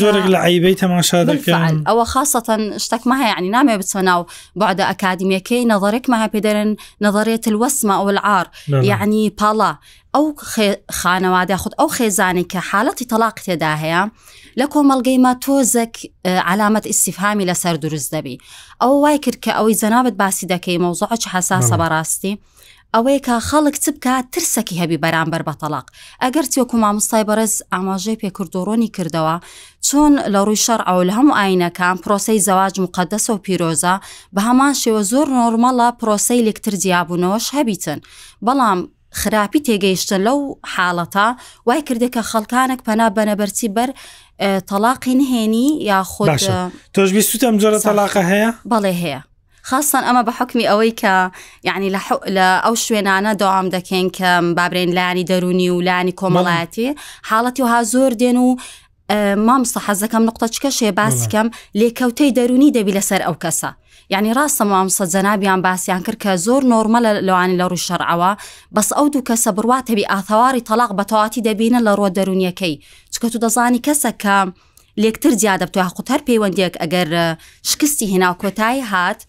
زۆرێک 0.01 0.27
لە 0.33 0.39
عیبەی 0.45 0.75
تەماشا 0.83 1.19
دەکەن 1.29 1.71
ئەوە 1.89 2.05
خاصەتەن 2.13 2.61
شتێکمە 2.83 3.15
هەیەنی 3.23 3.51
نامێ 3.55 3.75
بچەناو 3.81 4.21
بۆعدە 4.59 4.83
ئەکادمیەکەی 4.89 5.67
نظرێکمە 5.73 6.17
هەپێدەرن 6.23 6.71
نظرێت 7.05 7.43
الوەسمە 7.51 7.93
ئەو 7.99 8.07
العار 8.13 8.45
یعنی 8.91 9.23
پاڵا 9.39 9.71
ئەو 10.15 10.25
خانەوادە 10.99 11.55
خودت 11.61 11.75
ئەو 11.79 11.89
خێزانێک 11.97 12.47
کە 12.53 12.59
حالڵەتی 12.69 13.05
تەلاق 13.11 13.37
تێدا 13.45 13.73
هەیە 13.81 14.03
لە 14.59 14.65
کۆمەلگەیمە 14.73 15.31
تۆزێک 15.45 15.95
علامەت 16.49 16.85
ئیسیفامی 16.91 17.45
لەسەر 17.49 17.75
دروست 17.85 18.09
دەبی 18.15 18.37
ئەو 18.81 18.91
وای 19.03 19.19
کرد 19.23 19.37
کە 19.45 19.51
ئەوەی 19.57 19.75
زەنابەت 19.81 20.15
باسی 20.21 20.45
دەکەی 20.53 20.81
مەوزوعە 20.83 21.17
حساسە 21.35 21.75
بەڕاستی. 21.81 22.33
ئەوەیە 22.95 23.19
کە 23.27 23.35
خەڵک 23.49 23.75
چ 23.83 23.85
بکە 23.95 24.13
ترسەکی 24.33 24.75
هەبی 24.81 24.99
بەرامبەر 25.03 25.41
بە 25.47 25.53
تەلاق 25.61 25.87
ئەگەر 26.23 26.45
چۆکو 26.53 26.75
مامۆستای 26.83 27.23
بەرز 27.29 27.53
ئاماژەی 27.73 28.17
پێکردۆڕۆنی 28.21 28.93
کردەوە 28.95 29.35
چۆن 29.87 30.13
لە 30.33 30.39
ڕووی 30.45 30.61
شەر 30.65 30.81
ئەو 30.87 30.99
لە 31.07 31.13
هەموو 31.17 31.37
ئاینەکان 31.39 31.95
پرۆسی 32.03 32.39
زەواج 32.47 32.75
مقدەس 32.85 33.25
و 33.29 33.37
پیرۆزە 33.45 33.95
بە 34.35 34.39
هەمان 34.47 34.73
شێوە 34.81 35.01
زۆر 35.11 35.27
نۆرمەڵە 35.37 35.87
پرۆسی 35.99 36.41
لێکتر 36.47 36.73
جیاببوونەوەش 36.83 37.45
هەبیتن 37.57 37.99
بەڵام 38.45 38.79
خراپی 39.19 39.61
تێگەیشتە 39.67 40.17
لەو 40.25 40.39
حاڵەتە 40.73 41.27
وای 41.67 41.81
کردێکە 41.87 42.21
خەڵکانك 42.31 42.79
پەنا 42.87 43.07
بەنەبەرچی 43.17 43.67
بەر 43.77 43.89
تەلاقی 44.69 45.15
نهێنی 45.19 45.67
یا 45.89 45.99
خۆ 46.11 46.23
تۆش 46.95 47.09
بیستم 47.17 47.55
جۆرە 47.61 47.79
تەلاقە 47.85 48.21
هەیە 48.31 48.49
بەڵێ 48.71 48.93
هەیە 49.03 49.21
خاصن 49.63 50.03
ئەمە 50.03 50.23
بە 50.27 50.31
حکمی 50.39 50.63
ئەوەی 50.69 50.93
کە 51.01 51.15
یعنی 51.63 51.89
لە 51.93 52.63
ئەو 52.65 52.75
شوێنانە 52.85 53.33
دام 53.41 53.65
دەکەین 53.75 54.07
کە 54.17 54.29
بابرێن 54.57 54.91
لانی 54.97 55.25
دەرونی 55.29 55.69
و 55.69 55.81
لانی 55.81 56.13
کۆمەڵایەتی 56.21 56.95
حاڵەتی 57.29 57.59
وها 57.63 57.83
زۆر 57.83 58.11
دێن 58.21 58.37
و 58.37 58.55
مامسە 59.47 59.79
حەزەکەم 59.87 60.23
نقطەچکە 60.29 60.69
شێباسیکەم 60.79 61.47
لێکەوتەی 61.79 62.31
دەرونی 62.37 62.71
دەبی 62.77 62.93
لەسەر 62.97 63.21
ئەو 63.25 63.35
کەسە 63.43 63.71
یعنی 64.11 64.33
ڕاستە 64.37 64.63
مامسە 64.73 65.03
جەنابیان 65.13 65.61
باسییان 65.67 66.01
کرد 66.05 66.17
کە 66.23 66.31
زۆر 66.45 66.61
نۆرمە 66.71 66.99
لە 67.05 67.11
لەوانی 67.27 67.57
لە 67.61 67.65
ڕووی 67.69 67.85
شەرعەوە 67.87 68.31
بەس 68.75 68.89
ئەو 68.97 69.07
دوو 69.13 69.21
کەسە 69.29 69.49
بڕواتەبی 69.57 70.09
ئاثەواری 70.11 70.61
تەلاق 70.69 70.91
بەتەواتی 70.99 71.41
دەبینە 71.47 71.79
لە 71.87 71.91
ڕۆ 71.99 72.07
دەرونیەکەی 72.17 72.73
چکە 73.13 73.27
تو 73.31 73.37
دەزانی 73.43 73.79
کەسە 73.87 74.11
کە 74.23 74.35
لێکتر 75.03 75.31
جیادەبتوە 75.43 75.87
قوتەر 75.97 76.19
پەیوەندێک 76.27 76.73
ئەگەر 76.81 77.07
شکستی 77.69 78.05
هێناو 78.13 78.33
کۆتایی 78.41 78.81
هات 78.91 79.19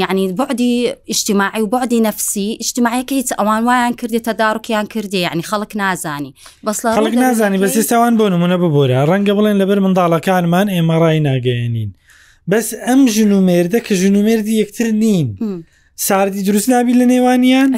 یعنی 0.00 0.24
بعدی 0.40 0.74
اجتماعی 1.14 1.60
و 1.62 1.66
بعدی 1.74 2.00
نفسی 2.08 2.48
اجتماعیەکە 2.64 3.12
هیچ 3.20 3.28
ئەوان 3.38 3.62
وایان 3.68 3.92
کردێتە 4.00 4.32
داڕکیان 4.42 4.86
کردێ 4.94 5.20
یعنی 5.28 5.42
خەڵک 5.50 5.72
نازانی 5.80 6.32
بەس 6.66 6.78
خەڵک 6.96 7.14
نازانی 7.24 7.58
بەسیستاوان 7.64 8.12
بۆ 8.18 8.26
نمونە 8.34 8.56
ببوورە 8.62 8.98
ڕەنگە 9.10 9.32
بڵێن 9.36 9.56
لەبەر 9.62 9.78
منداڵەکانمان 9.84 10.66
ئێمەڕای 10.74 11.18
ناگەێنین 11.28 11.90
بەس 12.52 12.68
ئەم 12.86 13.00
ژنومێردە 13.16 13.78
کە 13.86 13.92
ژنومێردی 14.02 14.54
یەکتر 14.62 14.86
نین. 15.02 15.28
ساردی 15.96 16.42
دروست 16.46 16.68
نابی 16.72 16.94
لە 17.00 17.06
نێوانیان 17.12 17.68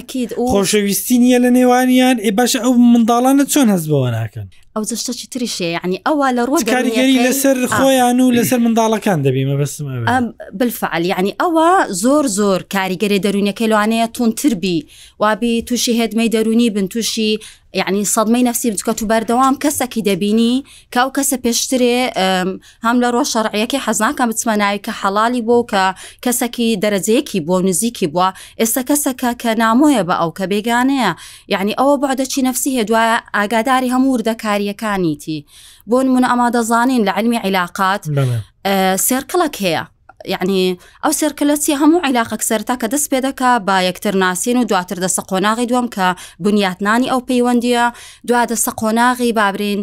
خۆشەویستی 0.53 1.17
نییە 1.23 1.39
لە 1.45 1.51
نێوانیان 1.59 2.17
ئێ 2.25 2.31
باشە 2.39 2.59
ئەو 2.65 2.73
منداڵانە 2.93 3.45
چۆن 3.53 3.69
هەست 3.75 3.87
بەوە 3.91 4.11
ناکەن 4.17 4.49
ئەو 4.77 4.85
زشتەی 4.93 5.29
تریشێ 5.35 5.69
ینی 5.77 5.99
ئەوە 6.07 6.27
لە 6.37 6.43
ڕۆژ 6.49 6.61
کاریگەری 6.73 7.17
لەسەر 7.27 7.57
خۆیان 7.77 8.19
و 8.21 8.35
لەسەر 8.37 8.61
منداڵەکان 8.65 9.19
دەبیمە 9.27 9.57
بەس 9.61 9.73
بفعال 10.61 11.05
ینی 11.13 11.33
ئەوە 11.41 11.69
زۆر 12.03 12.25
زۆر 12.39 12.61
کاریگەری 12.75 13.23
دەرونیەکەی 13.27 13.69
لەوانەیە 13.73 14.07
تونتربی 14.17 14.79
وابی 15.23 15.63
تووشی 15.67 15.95
هێدمەی 16.01 16.33
دەرونی 16.35 16.69
بن 16.77 16.87
تووشی 16.93 17.39
یعنی 17.83 18.03
سەدمەی 18.15 18.45
نفسی 18.49 18.71
بچکە 18.73 18.93
تو 18.99 19.05
بەردەوام 19.13 19.55
کەسەکی 19.65 20.03
دەبینی 20.09 20.53
کاو 20.95 21.09
کەسە 21.17 21.37
پێشترێ 21.45 21.99
هەم 22.87 22.97
لە 23.05 23.09
ڕۆژ 23.15 23.29
شەڕعەکە 23.35 23.79
حەزناکە 23.87 24.25
بچمەناوی 24.31 24.81
کە 24.87 24.93
حەڵی 25.01 25.43
بۆ 25.49 25.57
کە 25.73 25.83
کەسەکی 26.25 26.69
دەرەجەیەکی 26.83 27.39
بۆ 27.49 27.57
نزیکی 27.69 28.07
بووە 28.13 28.29
ئێستا 28.61 28.83
کەسەکە 28.91 29.31
کە 29.43 29.51
نامۆیە 29.63 30.03
بە 30.09 30.15
ئەو 30.21 30.31
کە 30.39 30.45
بێگانەیە 30.53 31.11
یعنی 31.55 31.73
ئەوە 31.81 31.95
بەعدەچی 32.03 32.41
نفسی 32.49 32.71
هێدوایە 32.79 33.17
ئاگاداری 33.37 33.89
هەموو 33.95 34.13
وردەکاری 34.17 34.66
کۆتاییەکانیتی 34.67 35.39
بۆ 35.91 35.99
نمونە 36.07 36.27
ئەما 36.31 36.49
دەزانین 36.57 37.03
لە 37.09 37.13
علمی 37.19 37.39
عیلاقات 37.45 38.03
سێرکڵک 39.07 39.55
هەیە 39.65 39.85
یعنی 40.33 40.65
ئەو 41.05 41.13
سەرکەلەتی 41.21 41.73
هەموو 41.83 42.05
عیلاقەک 42.07 42.43
سەرتا 42.49 42.75
کە 42.83 42.87
دەست 42.93 43.07
پێ 43.13 43.19
دەکا 43.27 43.53
با 43.67 43.77
یەکتر 43.89 44.15
ناسین 44.23 44.57
و 44.59 44.65
دواتر 44.71 44.99
دەسە 45.09 45.23
قۆناغی 45.31 45.67
دوم 45.71 45.87
کە 45.95 46.07
بنیاتنانی 46.45 47.11
ئەو 47.13 47.21
پەیوەندیە 47.31 47.85
دوا 48.29 48.43
دەسە 48.51 48.71
قۆناغی 48.83 49.33
بابرین 49.39 49.81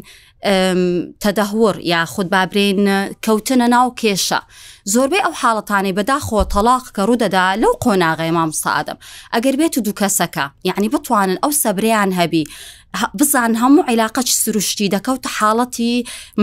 تەدەهور 1.20 1.76
یا 1.80 2.06
خود 2.06 2.30
بابرین 2.30 3.08
کەوتنە 3.26 3.68
ناو 3.76 3.96
کێشە 4.00 4.40
زۆربەی 4.94 5.24
ئەو 5.26 5.34
حاڵەتانی 5.42 5.96
بەداخۆ 5.98 6.40
تەلاق 6.54 6.86
کە 6.96 7.02
ڕوودەدا 7.08 7.46
لەو 7.62 7.74
قۆناغی 7.84 8.32
مامسادم 8.38 8.98
ئەگەر 9.34 9.56
بێت 9.60 9.76
و 9.78 9.82
دوو 9.86 9.98
کەسەکە 10.00 10.46
یعنی 10.70 10.90
بتوانن 10.94 11.38
ئەو 11.44 11.52
سەبریان 11.64 12.12
هەبی 12.20 12.44
بزان 13.20 13.52
هەموو 13.62 13.86
عیلاقە 13.90 14.22
چ 14.28 14.30
سروشتی 14.44 14.92
دەکەوتە 14.96 15.30
حاڵەتی 15.38 15.94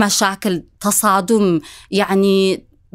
مەشاکل 0.03 0.55
تەسادم 0.83 1.47
یعنی 1.99 2.37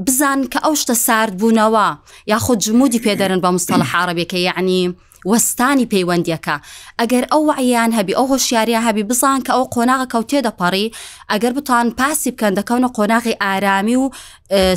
بزان 0.07 0.41
کە 0.53 0.59
ئەو 0.65 0.75
شتە 0.83 0.95
سارد 1.07 1.35
بوونەوە 1.41 1.89
یاخود 2.33 2.59
جمودی 2.59 3.01
پێدەرن 3.07 3.41
بە 3.45 3.49
مستەڵ 3.57 3.81
حارەبێکە 3.93 4.39
یعنی 4.49 4.95
وەستانی 5.31 5.87
پەیوەندیەکە 5.93 6.57
ئەگەر 7.01 7.25
ئەو 7.33 7.43
وعیان 7.51 7.91
هەبی 7.99 8.15
ئەو 8.19 8.27
هۆشیاریا 8.33 8.81
هەبی 8.89 9.03
بزان 9.11 9.39
کە 9.47 9.51
ئەو 9.57 9.65
قۆناغە 9.75 10.07
کەوتێ 10.13 10.39
دەپەڕی 10.47 10.87
ئەگەر 11.33 11.53
بتان 11.59 11.87
پاسی 12.01 12.31
بکەن 12.35 12.53
دەکەونە 12.59 12.89
قۆناغی 12.99 13.35
ئارامی 13.45 13.97
و 14.03 14.05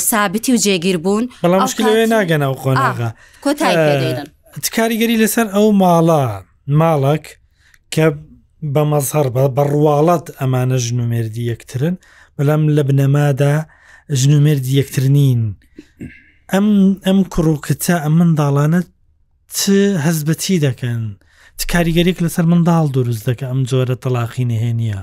سابتی 0.10 0.52
و 0.54 0.62
جێگیر 0.66 0.98
بوون 1.04 1.24
بەڵام 1.44 1.64
ناگەنە 2.14 2.48
قۆناغا 2.64 3.10
کۆتایی 3.46 4.26
تکاریگەری 4.66 5.20
لەسەر 5.24 5.48
ئەو 5.56 5.66
ماڵە 5.82 6.24
ماڵک 6.80 7.26
کە 7.94 8.06
بە 8.74 8.82
مەزهر 8.92 9.28
بە 9.36 9.44
بڕواڵات 9.58 10.26
ئەمانە 10.40 10.78
ژنومێردی 10.86 11.48
یەکترن 11.52 11.96
بەڵام 12.38 12.62
لە 12.76 12.82
بنەمادا 12.90 13.56
ژنومێردی 14.20 14.78
یەکترنین 14.80 15.42
ئەم 16.54 16.68
ئەم 17.06 17.20
کوڕووکتە 17.34 17.96
ئەم 18.04 18.14
منداڵانە 18.20 18.80
چ 19.58 19.60
هەز 20.06 20.18
بەچی 20.28 20.58
دەکەن 20.66 21.02
کاریگەریک 21.74 22.18
لەسەر 22.26 22.46
منداڵ 22.52 22.86
دروست 22.98 23.24
دەکە 23.30 23.46
ئەم 23.50 23.62
جۆرە 23.70 23.96
تەلاقی 24.04 24.46
نهێنیە 24.52 25.02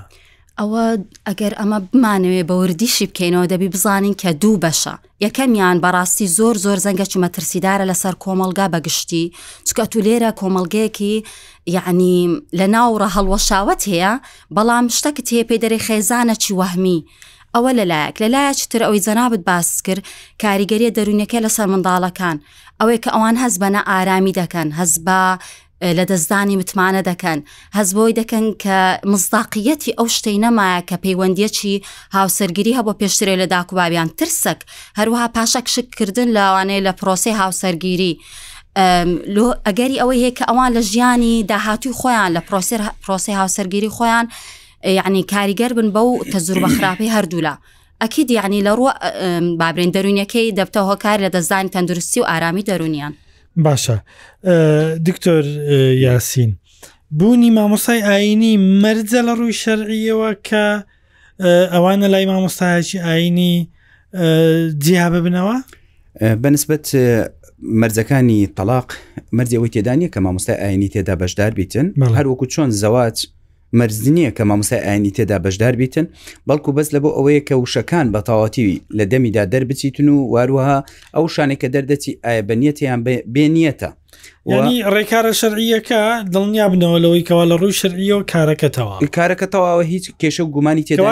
ئەوە 0.59 0.83
ئەگەر 1.27 1.53
ئەمە 1.59 1.79
بمانەوێ 1.91 2.41
بە 2.49 2.53
وردیشی 2.61 3.07
بکەینەوە 3.09 3.45
دەبی 3.53 3.69
بزانین 3.75 4.15
کە 4.21 4.29
دوو 4.41 4.61
بەشە 4.63 4.95
یەکەمیان 5.25 5.77
بەڕاستی 5.83 6.27
زۆر 6.37 6.55
زۆر 6.65 6.77
زەنگە 6.85 7.05
چمەترسیدارە 7.11 7.85
لەسەر 7.91 8.13
کۆمەلگا 8.23 8.67
بەگشتی 8.73 9.25
چکە 9.67 9.85
تو 9.91 9.99
لێرە 10.05 10.31
کۆمەلگەیەکی 10.39 11.13
یعنی 11.75 12.17
لە 12.59 12.65
ناوڕە 12.75 13.07
هەڵوەشاوت 13.15 13.81
هەیە 13.91 14.11
بەڵام 14.55 14.85
شتەکت 14.97 15.27
هەیە 15.33 15.43
پێی 15.49 15.59
دەری 15.63 15.83
خێزانە 15.87 16.35
چی 16.43 16.51
وەهمی 16.59 16.99
ئەوە 17.57 17.71
لەلایەک 17.79 18.15
لەلایە 18.23 18.51
چتر 18.59 18.81
ئەوەی 18.85 19.01
جەنابت 19.07 19.41
باس 19.49 19.69
کرد 19.87 20.03
کاریگەریە 20.43 20.89
دەرونەکە 20.97 21.39
لەسەر 21.45 21.67
منداڵەکان 21.73 22.37
ئەوەی 22.79 22.99
کە 23.03 23.09
ئەوان 23.15 23.35
هەز 23.43 23.53
بەنە 23.63 23.81
ئارامی 23.91 24.33
دەکەن 24.41 24.67
هەز 24.79 24.93
بە 25.05 25.19
لە 25.97 26.03
دەستدانی 26.11 26.55
متمانە 26.61 27.01
دەکەن 27.09 27.39
هەز 27.77 27.89
بۆی 27.97 28.13
دەکەن 28.19 28.45
کە 28.63 28.77
مزداقیەتی 29.13 29.95
ئەو 29.99 30.07
شتەی 30.15 30.39
نەمایە 30.43 30.81
کە 30.89 30.95
پەیوەندیەکی 31.05 31.73
هاوسەرگیری 32.17 32.77
هەبۆ 32.77 32.89
پێشترێ 33.01 33.35
لە 33.41 33.45
داکوبابیان 33.53 34.09
ترسک 34.19 34.59
هەروەها 34.99 35.27
پاشەک 35.35 35.67
شکردن 35.75 36.29
لاوانەیە 36.37 36.81
لە 36.87 36.93
پرۆسی 36.99 37.33
هاوسەرگیری. 37.41 38.13
ئەگەری 39.67 39.97
ئەوەی 40.01 40.19
هەیە 40.23 40.33
کە 40.37 40.43
ئەوان 40.49 40.71
لە 40.77 40.81
ژیانی 40.91 41.35
داهاتوی 41.51 41.93
خۆیان 41.99 42.31
لە 42.37 42.41
پرۆسی 43.07 43.33
هاوسەرگیری 43.39 43.89
خۆیان 43.97 44.25
یعنی 44.83 45.23
کاریگەر 45.31 45.73
بن 45.73 45.91
بەو 45.91 46.23
تەزور 46.25 46.57
بەخراپی 46.59 47.07
هەردوولا. 47.09 47.57
ئەکیید 48.03 48.29
یعنی 48.31 48.63
لە 48.63 48.77
ڕوە 48.77 48.93
بابرین 49.59 49.91
دەرونیەکەی 49.91 50.53
دەبتەوە 50.59 50.95
کار 51.01 51.17
لە 51.25 51.29
دەزانی 51.29 51.69
تەندروستی 51.69 52.19
و 52.19 52.23
ئارامی 52.23 52.63
دەرونیان. 52.67 53.13
باشە 53.65 53.93
دکتۆر 55.07 55.45
یاسین. 56.03 56.55
بوونی 57.09 57.49
مامۆسای 57.55 58.03
ئاینی 58.03 58.81
مەرجە 58.81 59.21
لە 59.27 59.35
ڕووی 59.39 59.53
شەرعیەوە 59.53 60.31
کە 60.47 60.83
ئەوانە 61.73 62.07
لای 62.13 62.25
مامۆستاایکی 62.25 62.99
ئاینی 62.99 63.69
جیها 64.77 65.09
ببنەوە؟ 65.09 65.57
بەنسبت 66.43 66.85
مەرجەکانی 67.81 68.47
تەلاق 68.57 68.87
مەرجەوەی 69.37 69.69
تێدانە 69.75 70.07
کە 70.13 70.19
مامۆستای 70.25 70.57
ئاینی 70.63 70.89
تێدا 70.89 71.15
بەشدار 71.21 71.51
بیتن 71.57 71.87
هەروەکو 72.17 72.45
چۆن 72.53 72.69
زەواج 72.71 73.27
مەرزنیە 73.79 74.31
کە 74.37 74.43
مامۆسایانی 74.49 75.11
تێدا 75.17 75.37
بەشدار 75.45 75.75
بیتن 75.81 76.07
بەڵکو 76.47 76.69
بەس 76.77 76.87
لە 76.95 76.99
بۆ 77.03 77.09
ئەوەیە 77.17 77.41
کە 77.47 77.55
وشەکان 77.63 78.07
بە 78.13 78.19
تاواتیوی 78.29 78.81
لە 78.97 79.05
دەمیدا 79.11 79.43
دەربچیتن 79.53 80.07
و 80.09 80.29
واروها 80.33 80.77
ئەو 81.15 81.25
شانێکە 81.35 81.67
دەردەچی 81.75 82.11
ئایا 82.25 82.41
بەنیەتیان 82.49 82.99
بێنیەتە 83.33 83.89
ینی 84.53 84.77
ڕێکارە 84.93 85.33
شەرعیەکە 85.41 85.99
دڵنیا 86.33 86.65
بنەوە 86.73 86.97
لەوەی 87.03 87.23
کەوا 87.27 87.45
لە 87.51 87.55
ڕووی 87.61 87.77
شەرعیەوە 87.81 88.23
کارەکەتەوە 88.33 88.95
کارەکە 89.17 89.47
تەواوە 89.53 89.83
هیچ 89.93 90.05
کێشە 90.21 90.41
و 90.45 90.51
گومانی 90.55 90.83
تێداوە 90.87 91.11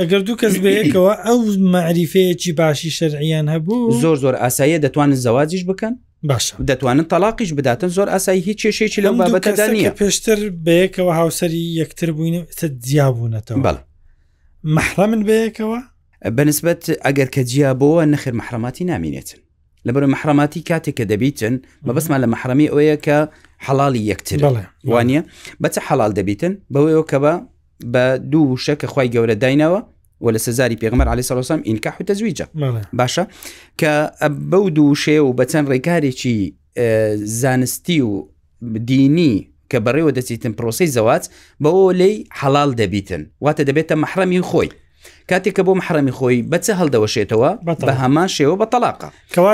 ئەگەر 0.00 0.20
دوو 0.26 0.36
کەس 0.40 0.54
بەیەکەوە 0.64 1.12
ئەو 1.26 1.38
معریفەیەکی 1.74 2.52
باشی 2.58 2.90
شەرعیان 2.98 3.46
هەبوو 3.54 3.94
زۆر 4.02 4.16
زۆر 4.22 4.34
ئاساییە 4.42 4.78
دەتوانن 4.84 5.18
زەواجیش 5.24 5.62
بکەن 5.70 5.94
باش 6.24 6.54
دەتوانن 6.54 7.04
تەلاقیش 7.12 7.52
بداتن 7.52 7.88
زۆر 7.88 8.08
ئاسایی 8.08 8.40
هیچ 8.40 8.66
کێشێکی 8.66 9.02
لەم 9.02 9.16
بابەتەدا 9.18 9.68
نیە 9.76 9.92
پێشتر 10.00 10.38
بەیەکەوە 10.66 11.12
هاوسری 11.18 11.62
یەکتر 11.82 12.10
بووین 12.10 12.46
جیابوونەتەوە 12.86 13.60
بەڵ 13.66 13.76
مەحرەمن 14.74 15.22
بەیەکەوە 15.28 15.80
بەنسبەت 16.38 16.82
ئەگەر 17.04 17.28
کە 17.34 17.40
جیابەوە 17.50 18.04
نەخر 18.14 18.32
مەحرەماتی 18.40 18.84
نامینێتن 18.90 19.40
لەبەر 19.86 20.04
مەحرەماتی 20.14 20.60
کاتێک 20.70 20.94
کە 21.02 21.04
دەبیتن 21.10 21.54
بە 21.86 21.90
بەسمان 21.96 22.20
لە 22.24 22.28
مەحرەمی 22.34 22.68
ئەوەیە 22.72 22.96
کە 23.06 23.16
حەڵی 23.66 24.02
یەکتر 24.10 24.38
وانە 24.92 25.20
بەچە 25.62 25.80
حەڵال 25.88 26.12
دەبیتن 26.18 26.52
بەوەیەوە 26.72 27.04
کە 27.10 27.16
بە 27.24 27.32
بە 27.92 28.04
دوو 28.32 28.46
شەکە 28.64 28.86
خی 28.94 29.08
گەورە 29.14 29.36
داینەوە 29.42 29.80
وە 30.24 30.30
لە 30.32 30.36
سزاری 30.46 30.76
پێغمەر 30.82 31.08
علی 31.08 31.22
سەسم 31.28 31.60
ئینکاح 31.68 31.96
و 32.00 32.04
تەزویجە 32.08 32.44
باشە 32.98 33.24
کە 33.82 33.92
بەو 34.50 34.64
دوو 34.76 34.94
شێ 35.04 35.18
و 35.20 35.36
بە 35.38 35.44
چەند 35.52 35.68
ڕێکارێکی 35.72 36.36
زانستی 37.40 38.00
و 38.00 38.12
دینی 38.88 39.34
کە 39.74 39.76
بەڕێوە 39.86 40.10
دەچیتن 40.18 40.52
پرۆسی 40.58 40.92
زەوات 40.96 41.24
بەەوە 41.62 41.92
لی 42.00 42.14
حەڵال 42.40 42.70
دەبیتن 42.80 43.22
واتە 43.44 43.60
دەبێتە 43.68 43.94
مەحرەمی 44.04 44.42
خۆی 44.50 44.68
کاتێک 45.30 45.54
کە 45.58 45.62
بۆ 45.66 45.72
محرەمی 45.80 46.12
خۆی 46.18 46.36
بەچە 46.52 46.72
هەڵدەوەشێتەوە 46.80 47.50
بە 47.86 47.92
هەمان 48.02 48.28
شێوە 48.36 48.54
بە 48.60 48.66
تەلاقە 48.72 49.08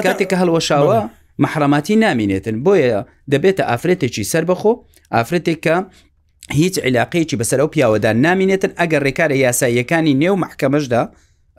کاتێک 0.07 0.29
کە 0.33 0.37
هەڵوەشاوە 0.43 0.99
محرەماتی 1.45 1.97
نامینێتن 2.05 2.57
بۆیە 2.65 3.01
دەبێتە 3.33 3.63
ئافرەتێکی 3.71 4.25
سربەخۆ 4.33 4.73
ئافرەتێک 5.15 5.59
کە 5.67 5.77
هیچ 6.57 6.81
عیلاقەیەکی 6.81 7.39
بەسەر 7.43 7.59
ئەو 7.61 7.69
پیاوەدا 7.75 8.11
نامینێتن 8.25 8.73
ئەگەر 8.81 9.03
ڕێکارە 9.07 9.37
یاساییەکانی 9.47 10.15
نێو 10.23 10.35
محکەمەشدا 10.45 11.03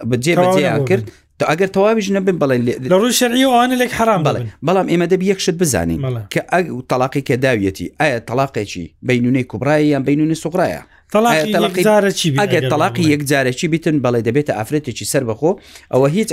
بەجێ 0.10 0.34
بەجێیان 0.42 0.82
کرد 0.90 1.06
تا 1.40 1.46
ئەگەر 1.52 1.70
تەواویش 1.76 2.08
نەبن 2.16 2.38
بڵێن 2.42 2.62
لە 2.68 2.74
ڕوو 2.92 3.10
شەرعیوانە 3.20 3.76
لێک 3.82 3.92
حرام 4.00 4.22
بڵێ 4.26 4.40
بەڵام 4.68 4.88
ئێمە 4.92 5.08
دەبی 5.12 5.26
یەکشت 5.32 5.56
بزانین 5.62 6.00
کە 6.34 6.42
ئەگ 6.54 6.66
تەلاقی 6.90 7.22
کە 7.28 7.34
داویەتی 7.46 7.88
ئایا 8.00 8.20
تەلاقێکی 8.30 8.84
بینونەی 9.08 9.44
کوبراییان 9.52 10.04
بینونی 10.10 10.36
سوقرایە 10.44 10.82
ئەگەر 11.16 12.64
تەلاقی 12.72 13.04
یەکجارێکی 13.14 13.68
بیتن 13.74 13.96
بەڵێ 14.06 14.22
دەبێتە 14.28 14.54
ئافرەتێکی 14.58 15.06
سەر 15.12 15.24
بەخۆ 15.30 15.52
ئەوە 15.94 16.08
هیچ 16.16 16.30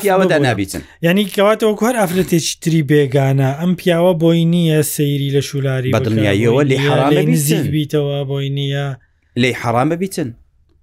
پیاوەدا 0.00 0.38
نابیتن 0.46 0.82
ینی 1.02 1.24
کەواتەوە 1.36 1.74
کار 1.82 1.94
ئافرەتێکی 2.00 2.54
تری 2.62 2.80
بێگانە 2.90 3.50
ئەم 3.60 3.72
پیاوە 3.80 4.12
بۆی 4.22 4.44
نییە 4.52 4.80
سەیری 4.94 5.30
لە 5.36 5.42
شولاری 5.48 5.90
بە 5.96 6.00
دڵنیاییەوە 6.06 6.62
لێ 6.70 6.76
حرام 6.88 7.14
نزیک 7.32 7.64
بیتەوە 7.74 8.18
بۆی 8.30 8.48
نییە 8.58 8.86
لی 9.42 9.50
حرام 9.62 9.88
ببیتن 9.94 10.28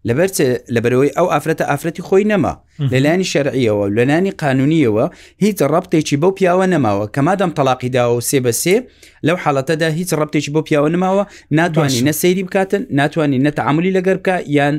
لەبەر 0.07 0.29
لەبەرەوەی 0.75 1.11
ئەو 1.17 1.27
ئافرەتە 1.33 1.65
ئافرەتی 1.71 2.03
خۆی 2.07 2.23
نەما 2.31 2.53
لەلانی 2.79 3.25
شەرعیەوە 3.31 3.85
لەلانی 3.97 4.31
قانونیەوە 4.41 5.05
هیچ 5.43 5.57
ڕبتێکی 5.73 6.17
بۆ 6.21 6.27
پیاوە 6.37 6.65
نەماوە 6.73 7.05
کە 7.15 7.19
مادەم 7.27 7.51
تەلاقی 7.59 7.89
داوە 7.97 8.19
سێ 8.29 8.39
بە 8.45 8.51
سێ 8.61 8.75
لەو 9.27 9.37
حاڵەتەدا 9.43 9.87
هیچ 9.99 10.09
ڕبتێکی 10.19 10.51
بۆ 10.55 10.61
پیاوە 10.67 10.89
نماوە 10.95 11.23
ناتوانانی 11.57 12.01
نەسەیری 12.09 12.43
بکاتن 12.47 12.83
ناتوانانی 12.99 13.39
نەتەعاملی 13.47 13.91
لەگەر 13.97 14.17
بکە 14.21 14.35
یان 14.57 14.75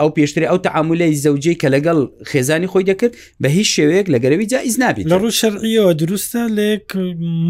ئەو 0.00 0.10
پێشتری 0.16 0.46
ئەو 0.50 0.58
تعاملی 0.66 1.14
زەوجەی 1.24 1.56
کە 1.60 1.68
لەگەڵ 1.74 1.98
خێزانی 2.30 2.68
خۆی 2.72 2.84
دەکرد 2.90 3.12
بە 3.42 3.48
هیچ 3.56 3.68
شێوەیەک 3.76 4.06
لەگەرەوی 4.14 4.46
جائز 4.52 4.74
نابیت 4.82 5.06
لە 5.12 5.16
ڕوو 5.22 5.32
شەرعیەوە 5.40 5.92
دروستە 6.00 6.42
لێک 6.58 6.88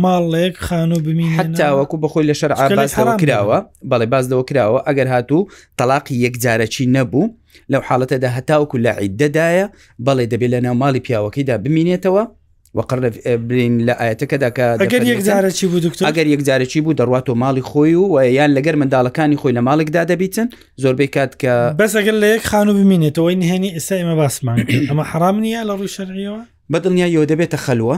ماڵێک 0.04 0.54
خان 0.66 0.90
و 0.92 0.98
ببین 1.06 1.28
حتاوەکو 1.38 1.96
بەخۆی 2.02 2.26
لە 2.30 2.34
شەرع 2.40 2.56
باز 2.76 2.92
کراوە 3.22 3.58
بەڵێ 3.90 4.06
بازەوە 4.12 4.44
کراوە 4.48 4.80
ئەگەر 4.88 5.08
هاتوو 5.14 5.42
تەلاقی 5.78 6.14
یەکجارەچی 6.26 6.84
نەبوو 6.96 7.24
لەو 7.72 7.82
حاڵەتەدا 7.88 8.28
هەتاوکو 8.36 8.76
لە 8.84 8.92
عیددەدایە 9.02 9.66
بەڵێ 10.06 10.24
دەبێت 10.32 10.50
لە 10.54 10.58
ناو 10.66 10.74
ماڵی 10.82 11.00
پیاوەکەیدا 11.06 11.54
بمینێتەوە 11.64 12.24
وەقر 12.78 12.98
برین 13.48 13.74
لە 13.88 13.94
ئاەتەکەداکە 14.00 14.66
ئەگەر 14.82 15.02
یەکجارێکی 15.12 15.66
بوو 15.68 15.80
دکتۆر 15.86 16.04
ئەگەر 16.08 16.26
یەکجارێکی 16.34 16.80
بوو 16.84 16.96
دەڕاتۆ 17.00 17.32
ماڵی 17.42 17.62
خۆی 17.70 17.94
و 17.96 18.16
یان 18.38 18.50
لەگەر 18.58 18.74
منداڵەکانی 18.80 19.38
خۆی 19.40 19.54
لە 19.58 19.62
ماڵێکدا 19.68 20.02
دەبیتن 20.10 20.48
زۆربەی 20.82 21.08
کات 21.16 21.32
کە 21.42 21.52
بەس 21.82 21.92
ئەگەر 21.98 22.16
لە 22.22 22.26
یەک 22.34 22.44
خانوو 22.50 22.76
بمینێتەوەی 22.80 23.36
نهێنی 23.42 23.70
ئێستا 23.76 23.94
ئمە 24.02 24.14
باسمان 24.20 24.58
ئەمە 24.90 25.04
حرام 25.10 25.36
نییە 25.44 25.62
لە 25.68 25.72
ڕووی 25.78 25.92
شەرغیەوە 25.96 26.42
بەدڵنیا 26.72 27.06
یۆ 27.16 27.22
دەبێتە 27.30 27.58
خەلوە 27.64 27.96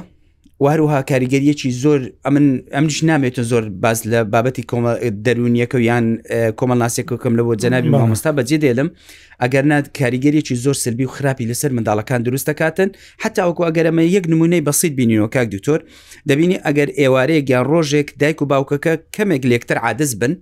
وهروها 0.61 1.01
کاریگەریەکی 1.11 1.71
زۆر 1.83 2.01
ئەمن 2.25 2.47
ئەمش 2.75 2.97
نامێتە 3.11 3.43
زۆر 3.51 3.64
باز 3.85 3.99
لە 4.11 4.21
بابەتی 4.35 4.62
کۆمە 4.71 4.93
دەرونیەکە 5.27 5.79
یان 5.90 6.05
کۆمەڵ 6.59 6.79
ناسێکەکەم 6.85 7.35
لەەوە 7.38 7.55
جەنابی 7.62 7.90
مامۆستا 7.95 8.31
بەجێ 8.38 8.59
دێلم 8.64 8.88
ئەگەر 9.43 9.64
نات 9.71 9.87
کاریگەریەکی 9.99 10.55
زۆر 10.64 10.77
سربی 10.85 11.05
و 11.07 11.12
خراپی 11.14 11.47
لەسەر 11.51 11.71
منداڵەکان 11.77 12.21
دروست 12.27 12.47
دەکاتن 12.51 12.88
حتا 13.23 13.40
ئەوکو 13.45 13.62
ئەگەرمە 13.69 14.03
یەک 14.17 14.25
نمونەی 14.33 14.62
بەسییت 14.69 14.93
بینینەوە 14.99 15.29
کاک 15.35 15.49
دوتۆر 15.55 15.81
دەبینی 16.29 16.57
ئەگەر 16.67 16.88
ئێوارەیە 17.01 17.43
گیان 17.49 17.64
ڕۆژێک 17.73 18.09
دایک 18.21 18.38
و 18.43 18.47
باوکەکە 18.51 18.93
کەمێک 19.17 19.43
لێکتر 19.51 19.77
عادز 19.87 20.12
بن 20.21 20.33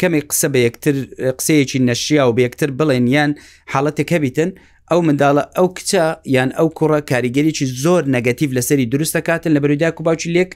کەمێک 0.00 0.24
قسە 0.30 0.48
بە 0.52 0.58
یەکتر 0.66 0.94
قسەیەکی 1.38 1.78
نەشیا 1.88 2.24
و 2.28 2.34
بە 2.36 2.40
یەکتر 2.46 2.70
بڵێن 2.78 3.06
یان 3.16 3.30
حاڵەتێک 3.72 4.08
هەبیتن 4.16 4.50
ئەو 4.92 5.00
منداڵە 5.08 5.42
ئەو 5.56 5.66
کچە 5.76 6.04
یان 6.36 6.50
ئەو 6.58 6.68
کوڕە 6.78 6.98
کاریگەریی 7.10 7.66
زۆر 7.84 8.02
نەگەتیو 8.16 8.54
لەسەری 8.58 8.90
دروستە 8.94 9.20
کاتن 9.28 9.50
لە 9.56 9.60
بەرودیا 9.62 9.88
و 10.00 10.02
باوکی 10.06 10.32
لێک 10.36 10.50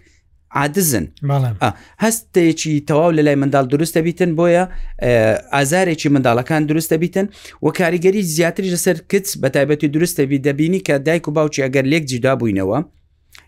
عادزن 0.60 1.06
هەستێکی 2.04 2.74
تەواو 2.88 3.10
لە 3.16 3.22
لای 3.26 3.38
منداڵ 3.42 3.64
دروستە 3.74 4.00
بیتن 4.06 4.30
بۆیە 4.38 4.64
ئازارێکی 5.54 6.08
منداڵەکان 6.14 6.62
دروستە 6.70 6.96
بیتن 7.02 7.26
و 7.64 7.68
کاریگەری 7.78 8.20
زیاتری 8.36 8.72
لەسەر 8.74 8.96
کچ 9.12 9.26
بە 9.42 9.48
تایبەتی 9.54 9.88
دروستە 9.94 10.22
بی 10.30 10.38
دەبینی 10.46 10.80
کە 10.86 10.94
دایک 11.06 11.24
و 11.28 11.34
باوکی 11.36 11.62
ئەگەر 11.66 11.84
لێک 11.92 12.04
جیدا 12.10 12.32
بووینەوە 12.40 12.78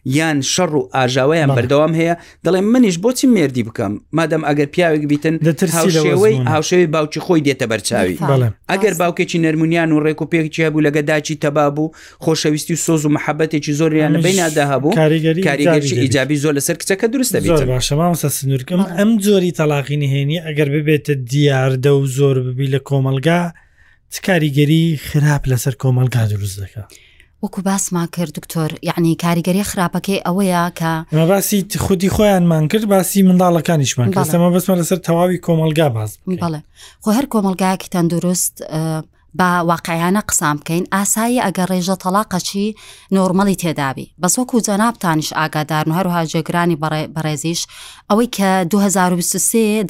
یان 0.09 0.41
شەڕ 0.53 0.73
و 0.79 0.89
ئاژاوەیان 0.99 1.51
بەردەوام 1.59 1.93
هەیە 2.01 2.15
دەڵێ 2.47 2.61
منیش 2.73 2.97
بۆچی 3.05 3.27
مێردی 3.37 3.63
بکەم 3.69 3.93
مادەم 4.19 4.43
ئەگەر 4.49 4.69
پیاوێک 4.75 5.05
بیتن 5.11 5.37
هاوشێوەی 5.79 6.37
هاوشێوی 6.55 6.87
باوکی 6.95 7.21
خۆی 7.27 7.41
دێتە 7.47 7.67
بەرچاوی 7.73 8.17
ئەگەر 8.73 8.95
باوکێکی 9.01 9.39
نەرمونیان 9.47 9.91
و 9.93 9.99
ڕێک 10.05 10.21
و 10.23 10.27
پێکیە 10.33 10.69
بوو 10.73 10.83
لەگە 10.87 11.03
داچی 11.11 11.37
تەبابوو 11.45 11.93
خۆشەویستی 12.25 12.73
و 12.75 12.79
سۆز 12.87 13.03
و 13.07 13.11
مححبەتێکی 13.17 13.73
زۆریان 13.79 14.11
لەبی 14.17 14.37
ناداهبوو 14.41 14.95
کاریگەری 15.45 15.99
ئیجابی 16.03 16.37
زۆر 16.43 16.53
لەسەر 16.59 16.77
کچەکە 16.81 17.07
درستە 17.15 17.39
باشەماسە 17.43 18.29
سنوورکەم 18.39 18.81
ئەم 18.99 19.11
جۆری 19.25 19.53
تەلاقینی 19.59 20.09
هێنی 20.15 20.39
ئەگەر 20.47 20.69
ببێتە 20.75 21.15
دیاردە 21.31 21.91
و 22.01 22.07
زۆر 22.19 22.37
ببی 22.47 22.67
لە 22.75 22.81
کۆمەلگا. 22.89 23.41
چ 24.15 24.17
کاریگەری 24.29 24.85
خراپ 25.07 25.43
لەسەر 25.53 25.75
کۆمەلگا 25.83 26.23
دروست 26.33 26.57
دەکە. 26.63 26.83
وەکو 27.47 27.63
باسمان 27.63 28.07
کرد 28.17 28.33
دکتۆر 28.39 28.71
یعنی 28.91 29.11
کاریگەری 29.25 29.65
خراپەکەی 29.71 30.21
ئەوەیە 30.27 30.65
کە 30.79 30.93
باسی 31.15 31.67
خودی 31.87 32.11
خۆیانمان 32.15 32.67
کرد 32.73 32.85
باسی 32.93 33.23
منداڵەکانیشمان 33.29 34.09
کەسەمە 34.17 34.49
بەسمە 34.55 34.75
لەسەر 34.81 34.99
تەواوی 35.09 35.39
کۆمەلگا 35.47 35.89
باز 35.97 36.11
بڵێ 36.43 36.61
خۆ 37.03 37.09
هەر 37.19 37.27
کۆمەلگایەکتان 37.35 38.07
دروست 38.15 38.65
بە 39.43 39.49
واقعیانە 39.73 40.21
قسام 40.29 40.57
بکەین 40.59 40.85
ئاسایی 40.93 41.43
ئەگەر 41.47 41.69
ڕێژە 41.73 41.97
تەلاقەچی 42.05 42.69
نۆرمەلی 43.15 43.57
تێدابی 43.63 44.07
بەسوەکو 44.23 44.59
جەنابتانش 44.67 45.33
ئاگادارن 45.37 45.91
و 45.93 45.97
هەروها 45.99 46.21
جێگرانی 46.33 46.77
بەڕێزیش 47.15 47.61
ئەوەی 48.11 48.29
کە 48.37 48.49
2023 48.71 49.85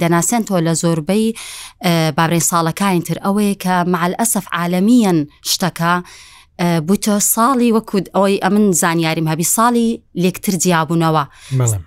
دەناسێنەوە 0.00 0.60
لە 0.66 0.72
زۆربەی 0.82 1.34
بابرێن 2.16 2.44
ساڵەکانی 2.50 3.02
تر 3.08 3.18
ئەوەیە 3.24 3.56
کە 3.64 3.72
مال 3.94 4.12
ئەسف 4.20 4.46
عاالمیان 4.52 5.18
شتەکە 5.50 5.92
بووتە 6.60 7.12
ساڵی 7.34 7.68
وەکوود 7.76 8.06
ئەوەی 8.14 8.40
ئەمن 8.44 8.64
زانیاریم 8.82 9.28
هەبی 9.32 9.46
ساڵی 9.56 9.88
لێکتر 10.22 10.52
جیاببوونەوە 10.62 11.24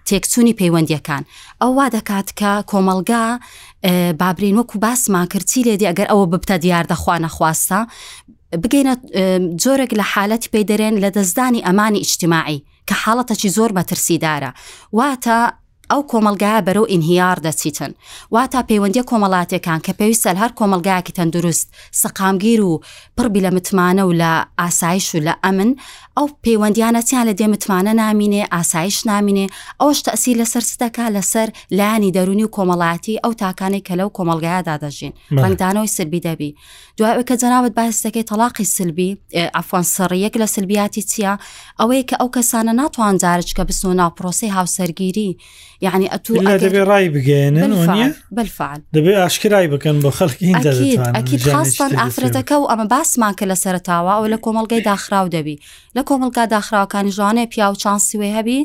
تێکچوونی 0.09 0.55
پەیوەندیەکان 0.61 1.23
ئەو 1.61 1.71
وا 1.77 1.87
دەکات 1.95 2.27
کە 2.39 2.51
کۆمەلگا 2.71 3.23
بابرین 4.21 4.55
وەکو 4.59 4.77
باسمان 4.83 5.25
کردی 5.33 5.61
لێدی 5.67 5.89
ئەگەر 5.91 6.07
ئەوە 6.11 6.25
ببتە 6.33 6.55
دیار 6.63 6.85
دەخواانە 6.93 7.29
خواستە 7.35 7.79
بگەینە 8.63 8.93
جۆرێک 9.63 9.91
لە 9.99 10.05
حالەتی 10.13 10.49
پێدەرێن 10.53 10.95
لە 11.03 11.09
دەستدانی 11.17 11.65
ئەمانی 11.67 12.01
ئیجتیماعی 12.03 12.63
کە 12.89 12.93
حاڵەتەکی 13.03 13.49
زۆر 13.57 13.71
بەترسیدارە 13.77 14.51
واتە 14.97 15.37
ئەو 15.93 16.01
کۆمەلگایە 16.11 16.65
بەرەو 16.67 16.89
ئینهیار 16.91 17.37
دەچیتن 17.45 17.91
واتە 18.35 18.59
پەیوەندی 18.69 19.07
کۆمەڵاتەکان 19.09 19.79
کە 19.85 19.91
پێویستە 19.99 20.29
هەر 20.41 20.51
کۆمەلگایەکی 20.59 21.15
تەندروست 21.17 21.67
سەقامگیر 22.01 22.61
و 22.65 22.73
پڕبی 23.17 23.43
لە 23.45 23.49
متمانە 23.55 24.03
و 24.05 24.17
لە 24.21 24.31
ئاسایش 24.61 25.07
و 25.15 25.23
لە 25.27 25.33
ئەمن 25.43 25.71
ئەو 26.17 26.27
پەیوەندیانە 26.45 27.01
چیان 27.09 27.25
لە 27.29 27.33
دێمتمانە 27.39 27.93
نامینێ 28.01 28.43
ئاسایش 28.53 28.97
نامینێ 29.09 29.45
ئەوش 29.81 29.97
تەسی 30.07 30.33
لەسەر 30.39 30.63
ستەکە 30.71 31.05
لەسەر 31.15 31.47
لایانی 31.77 32.11
دەرونی 32.15 32.43
و 32.45 32.53
کۆمەڵاتی 32.57 33.19
ئەو 33.23 33.33
تاکانی 33.43 33.81
کە 33.87 33.93
لەو 33.99 34.09
کۆمەلگایادا 34.17 34.75
دەژین 34.83 35.13
بەنگدانەوەی 35.37 35.89
سربی 35.95 36.19
دەبی 36.27 36.49
دوای 36.97 37.23
کە 37.29 37.33
جەناوت 37.41 37.73
باستەکەی 37.79 38.23
تەلاقی 38.29 38.65
سلبی 38.75 39.09
ئەفۆن 39.57 39.85
سڕیەک 39.95 40.33
لە 40.41 40.45
سلبیاتی 40.55 41.01
چییە 41.11 41.33
ئەوەیە 41.79 42.03
کە 42.09 42.15
ئەو 42.21 42.29
کەسانە 42.35 42.73
ناتوان 42.81 43.17
جارج 43.17 43.47
کە 43.57 43.63
بسن 43.67 43.87
و 43.89 43.93
ناپۆسی 44.01 44.49
هاوسەرگیری 44.57 45.31
یعنی 45.85 46.05
ئەتو 46.13 46.33
دەبێ 46.63 46.81
ڕای 46.89 47.07
بگەێنن 47.15 48.13
بفعل 48.37 48.79
دەبێ 48.95 49.13
ئاشکرای 49.21 49.67
بکەن 49.73 49.95
بۆ 50.03 50.09
خەڵکی 50.17 51.49
خاستان 51.55 51.91
ئافرەتەکە 52.01 52.55
و 52.61 52.65
ئەمە 52.71 52.85
باسمان 52.93 53.33
کە 53.39 53.45
لە 53.51 53.55
سەرتاوە 53.63 54.13
و 54.21 54.27
لە 54.33 54.37
کۆمەلگەی 54.45 54.81
داخراو 54.89 55.27
دەبی 55.35 55.57
لە 55.97 56.02
لە 56.03 56.05
کۆمەلگا 56.11 56.45
داخراوەکانی 56.55 57.11
ژوانێ 57.17 57.45
پیا 57.53 57.67
و 57.71 57.75
چانسیوێ 57.81 58.29
هەبی 58.37 58.59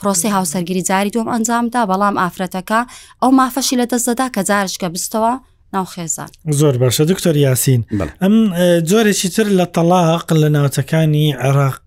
پرۆسی 0.00 0.28
هاوسەرگیری 0.36 0.82
جاری 0.88 1.10
دۆم 1.16 1.28
ئەنجامدا 1.34 1.82
بەڵام 1.90 2.14
ئافرەتەکە 2.22 2.80
ئەو 3.22 3.30
مافەشی 3.40 3.76
لە 3.80 3.86
دەستدەدا 3.92 4.26
کە 4.34 4.40
جارشکە 4.48 4.88
بستەوە 4.94 5.32
ناوخێزان 5.74 6.28
زۆر 6.60 6.74
باشە 6.90 7.00
دکتۆر 7.10 7.36
یاسین 7.46 7.80
ئەم 8.22 8.34
جۆرێکی 8.90 9.28
تر 9.34 9.46
لە 9.58 9.64
تەلاق 9.76 10.26
لە 10.42 10.48
ناوچەکانی 10.56 11.26
عێراق 11.44 11.80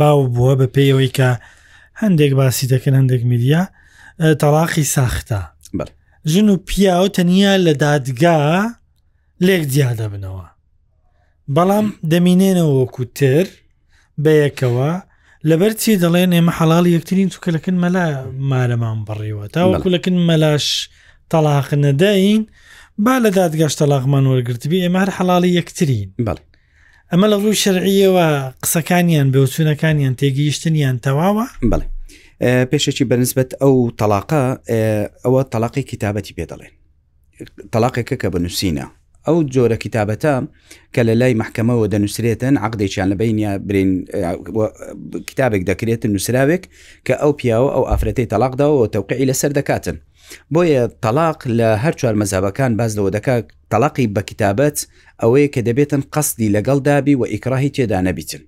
باو 0.00 0.20
بووە 0.34 0.54
بە 0.60 0.66
پێیەوەی 0.74 1.10
کە 1.18 1.30
هەندێک 2.02 2.32
باسی 2.38 2.66
دەکەن 2.72 2.94
هەندێک 3.00 3.22
میدیا 3.32 3.62
تەلاقی 4.40 4.84
ساختە 4.96 5.40
ژن 6.32 6.48
و 6.48 6.56
پیا 6.68 6.96
و 7.02 7.06
تەنیا 7.16 7.54
لە 7.66 7.72
دادگا 7.84 8.40
لێک 9.46 9.62
دیادە 9.72 10.06
بنەوە 10.12 10.46
بەڵام 11.56 11.86
دەمینێنەوە 12.12 12.72
وەکو 12.82 13.04
تر 13.18 13.46
بەیەکەوە 14.24 14.90
لەبەر 15.48 15.72
چی 15.82 15.92
دەڵێن 16.02 16.30
ئێمە 16.36 16.52
حەڵال 16.58 16.84
یەکترین 16.96 17.28
توکەلەکن 17.32 17.76
مەلا 17.84 18.06
مارەمان 18.50 18.98
بڕیوە 19.06 19.46
تاوەکولەکن 19.54 20.16
مەلاش 20.28 20.66
تەلاق 21.32 21.68
نەدەین 21.84 22.42
با 23.04 23.14
لە 23.24 23.30
دادگەشت 23.40 23.76
تەلاغمان 23.82 24.24
وەرگرتبی 24.32 24.82
ئێمە 24.84 24.98
هەر 25.04 25.10
حەڵی 25.16 25.50
یەکترین 25.58 26.08
بڵێ 26.26 26.42
ئەمە 27.10 27.26
لە 27.32 27.36
ڕووی 27.42 27.60
شەرعیەوە 27.64 28.26
قسەکانیان 28.62 29.28
بێوچوونەکانیان 29.32 30.14
تێگەیشتنیان 30.20 30.96
تەواوە 31.04 31.46
بڵێ 31.70 31.86
پێشێکی 32.70 33.04
بەنسبەت 33.10 33.50
ئەو 33.62 33.74
تەلاقە 34.00 34.42
ئەوە 35.24 35.42
تەلاقی 35.52 35.82
کتابەتی 35.90 36.32
پێ 36.36 36.44
دەڵێن 36.50 36.72
تەلاقێکە 37.72 38.16
کە 38.22 38.28
بنووسینە 38.34 38.86
ئەو 39.28 39.36
جۆرە 39.54 39.76
کتابەتە 39.84 40.30
کە 40.94 41.00
لە 41.08 41.14
لای 41.20 41.34
محکەمەوە 41.42 41.86
دەنووسرێتن 41.92 42.54
عقدێکیان 42.66 43.08
لە 43.12 43.16
بینە 43.20 43.50
برین 43.68 43.90
کتابێک 45.28 45.62
دەکرێتن 45.70 46.10
نووسراوێک 46.14 46.62
کە 47.06 47.14
ئەو 47.22 47.32
پیاوە 47.38 47.70
ئەو 47.74 47.84
ئافرەتی 47.90 48.30
تەلاقداەوە 48.32 48.86
تەوقعی 48.94 49.28
لەسەر 49.30 49.50
دەکاتن 49.58 49.96
بۆیە 50.54 50.82
تەلاق 51.04 51.38
لە 51.58 51.68
هەر 51.84 51.94
چوار 52.00 52.14
مەزابەکان 52.20 52.72
باز 52.80 52.92
لەوە 52.98 53.10
دەکات 53.16 53.44
تەلاقی 53.72 54.06
بە 54.14 54.22
کتابەت 54.30 54.76
ئەوەیە 55.22 55.48
کە 55.54 55.60
دەبێتن 55.68 56.02
قستی 56.14 56.52
لەگەڵ 56.56 56.78
دابی 56.88 57.14
و 57.20 57.22
ئیکراهی 57.32 57.70
تێدا 57.76 57.98
نەبیتن 58.08 58.42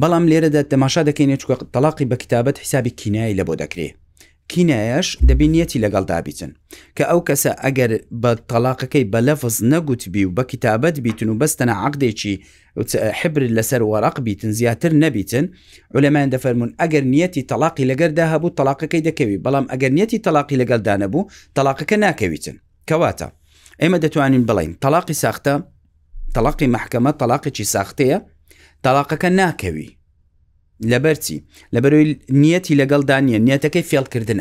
بەڵام 0.00 0.24
لێرەدا 0.30 0.62
تەماشا 0.72 1.02
دەکەینێت 1.08 1.40
چکە 1.42 1.54
تەلاقی 1.74 2.06
بە 2.10 2.16
کتابەت 2.22 2.56
حیسابی 2.62 2.90
کینایی 3.00 3.36
لە 3.40 3.44
بۆ 3.48 3.54
دەکرێت 3.62 3.96
کینایەش 4.50 5.08
دەبینیەتی 5.28 5.78
لەگەڵ 5.84 6.04
دابیتن 6.12 6.50
کە 6.96 7.04
ئەو 7.10 7.20
کەسە 7.28 7.50
ئەگەر 7.64 7.90
بە 8.22 8.32
تەلاقەکەی 8.50 9.04
بە 9.12 9.20
لەفز 9.28 9.56
نەگوتبی 9.72 10.24
و 10.28 10.34
بە 10.36 10.42
کتابەت 10.50 10.96
بیتن 11.06 11.28
و 11.30 11.38
بەستەنە 11.40 11.74
عقدێکی 11.86 12.34
حبر 13.20 13.42
لەسەر 13.56 13.80
وەراق 13.90 14.16
بیتن 14.26 14.50
زیاتر 14.58 14.92
نەبیتن 15.04 15.46
ولەمان 15.94 16.28
دەفەرمونون 16.34 16.72
ئەگەر 16.80 17.04
نیەتی 17.14 17.42
تەلاقی 17.50 17.84
لەگەردا 17.90 18.24
هەبوو 18.32 18.54
تەلاقەکەی 18.58 19.02
دەکەوی 19.08 19.38
بەڵام 19.44 19.66
ئەگەر 19.72 19.90
نیەتی 19.96 20.18
تەلاقی 20.26 20.56
لەگەڵدا 20.62 20.94
نەبوو 21.02 21.28
تەلاقەکە 21.56 21.96
ناکەویتن 22.04 22.56
کەواتە 22.88 23.28
ئێمە 23.82 23.98
دەتوانین 24.04 24.44
بڵین 24.48 24.72
تەلاقی 24.84 25.16
ساختە 25.24 25.54
تەلاقی 26.34 26.66
محکەمە 26.76 27.10
تەلاقیی 27.22 27.66
ساختەیە 27.74 28.18
تەلاقەکە 28.84 29.28
ناکەوی 29.40 29.88
لەبەرچی 30.90 31.36
لەبەرۆی 31.74 32.18
نیەتی 32.42 32.74
لەگەڵدا 32.80 33.16
نیە 33.26 33.38
نیەتەکەی 33.46 33.84
فێڵکردە 33.90 34.36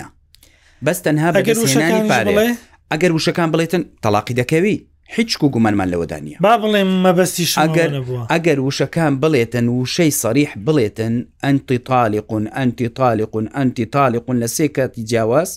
بەس 0.86 1.00
تەنها 1.06 1.30
بەگەرانی 1.36 2.02
پارێ 2.12 2.48
ئەگەر 2.92 3.12
وشەکان 3.18 3.50
بڵێتن 3.54 3.84
تەلاقی 4.04 4.34
دەکەوی 4.42 4.76
هیچ 5.16 5.32
و 5.44 5.50
گومانمان 5.54 5.88
لەوەدانە 5.94 6.36
با 6.46 6.54
بڵێم 6.62 6.92
مەبەستیش 7.06 7.52
ئەگەر 7.64 7.90
ئەگەر 8.34 8.58
وشەکان 8.68 9.14
بڵێتن 9.24 9.66
وشەی 9.80 10.12
سەریح 10.24 10.52
بڵێتن 10.66 11.14
ئەنتی 11.44 11.78
تاالقون 11.88 12.46
ئەنتی 12.58 12.88
تاالقون 12.98 13.46
ئەنتی 13.58 13.86
تاالقون 13.94 14.38
لە 14.44 14.48
سێ 14.56 14.68
کاتی 14.76 15.02
جیاواز 15.10 15.50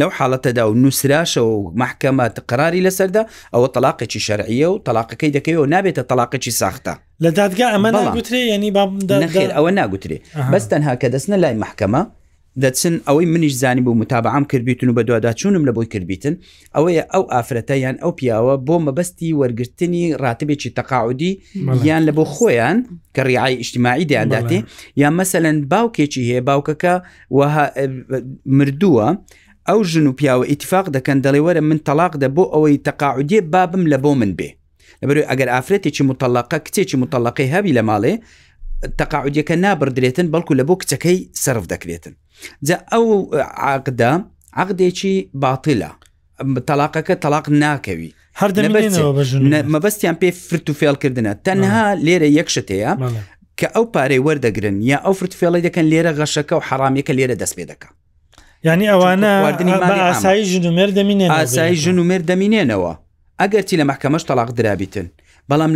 لەو 0.00 0.10
حاڵەتەدا 0.18 0.62
و 0.68 0.72
نووسراشەوە 0.82 1.54
و 1.62 1.74
محکەمە 1.82 2.24
قراری 2.50 2.80
لەسەردا 2.86 3.22
ئەوە 3.54 3.68
تەلاقێکی 3.76 4.20
شەرعیە 4.26 4.68
و 4.72 4.80
تەلاقەکەی 4.86 5.30
دەکەوێت 5.36 5.68
نابێتە 5.74 6.02
تەلاقێکی 6.10 6.52
ساختە 6.60 6.92
لە 7.24 7.30
دادگا 7.38 7.66
ئەمە 7.74 7.90
ناگوترێ 7.98 8.42
ینی 8.54 8.70
نەخێر 9.24 9.50
ئەوە 9.56 9.70
ناگوترێ 9.78 10.18
بەس 10.52 10.64
تەنها 10.72 10.94
کە 11.00 11.06
دەستنە 11.14 11.36
لای 11.42 11.56
محکەمە 11.64 12.02
دەچن 12.64 12.94
ئەوەی 13.06 13.26
منیش 13.32 13.54
زانی 13.62 13.82
بوو 13.84 13.94
متابعام 14.02 14.44
کردبیتون 14.50 14.88
و 14.90 14.94
بە 14.98 15.02
دوواداچوونم 15.08 15.64
لە 15.68 15.72
بۆی 15.76 15.88
کردبیتن 15.92 16.34
ئەوەیە 16.76 17.02
ئەو 17.14 17.22
ئافرەتە 17.32 17.74
یان 17.84 17.96
ئەو 18.02 18.12
پیاوە 18.18 18.54
بۆ 18.66 18.76
مەبەستی 18.86 19.30
وەرگرتنی 19.40 20.04
ڕاتبێکی 20.22 20.70
تەقاعودی 20.78 21.30
یان 21.88 22.02
لە 22.08 22.12
بۆ 22.16 22.24
خۆیان 22.34 22.78
کە 23.16 23.20
ڕیعای 23.28 23.54
ئیشتیماعی 23.60 24.06
دیانداتێ 24.10 24.58
یان 25.02 25.14
مەسەەن 25.18 25.56
باوکێکی 25.72 26.22
هەیە 26.30 26.42
باوکەکە 26.48 26.94
مردووە 28.58 29.08
ئەو 29.70 29.80
ژن 29.92 30.06
و 30.08 30.14
پیاوە 30.20 30.44
ئیتفاق 30.50 30.86
دەکەن 30.96 31.18
دەڵێ 31.26 31.40
وەرە 31.46 31.58
من 31.68 31.78
تەلاق 31.88 32.12
دە 32.22 32.28
بۆ 32.36 32.42
ئەوەی 32.54 32.76
تەقاعودێ 32.88 33.40
بابم 33.52 33.82
لە 33.92 33.98
بۆ 33.98 34.06
من 34.20 34.32
بێ 34.38 34.50
لەبەر 35.02 35.18
ئەگەر 35.30 35.48
ئافرەتێکی 35.54 36.02
متەلاقە 36.10 36.58
کچێکی 36.66 36.96
متەلاقی 37.02 37.50
هەبی 37.54 37.72
لە 37.78 37.82
ماڵێ 37.88 38.12
تەقاعودەکە 39.00 39.54
نابردرێتن 39.64 40.26
بەڵکو 40.32 40.52
لە 40.60 40.64
بۆ 40.68 40.74
کچەکەی 40.82 41.18
سرف 41.42 41.64
دەکرێتن 41.72 42.12
جا 42.68 42.76
ئەو 42.92 43.04
عقدا 43.74 44.12
عقدێکی 44.62 45.14
باتیلا 45.42 45.92
تەلاقەکە 46.68 47.14
تەلاق 47.24 47.46
ناکەوی 47.62 48.10
مەبەستیان 49.74 50.16
پێ 50.22 50.28
فرت 50.48 50.66
و 50.70 50.74
فێڵکردنە 50.80 51.32
تەنها 51.46 51.84
لێرە 52.06 52.28
یەکشت 52.38 52.68
هەیە 52.74 52.92
کە 53.60 53.66
ئەو 53.74 53.84
پارەی 53.94 54.20
وەردەگرن 54.26 54.76
یا 54.90 54.98
ئەو 55.04 55.12
فرت 55.20 55.32
فێڵی 55.40 55.62
دەکەن 55.66 55.84
لێرە 55.92 56.12
غەشەکە 56.18 56.52
و 56.52 56.60
حرامەکە 56.68 57.10
لێرە 57.18 57.34
دەست 57.42 57.54
پێ 57.60 57.66
دەکە 57.72 57.88
ینی 58.66 58.86
ئەوانە 58.92 59.30
ئاسایی 60.06 60.44
ژنومێر 60.52 60.90
دەمینێن 60.98 61.30
ئاسایی 61.40 61.76
ژنومێر 61.84 62.22
دەمینێنەوە 62.30 62.92
ئەگەرتی 63.40 63.76
لە 63.80 63.84
مەحکەمەش 63.90 64.22
تەلاق 64.30 64.50
درابیتن 64.58 65.06
بەڵام 65.50 65.72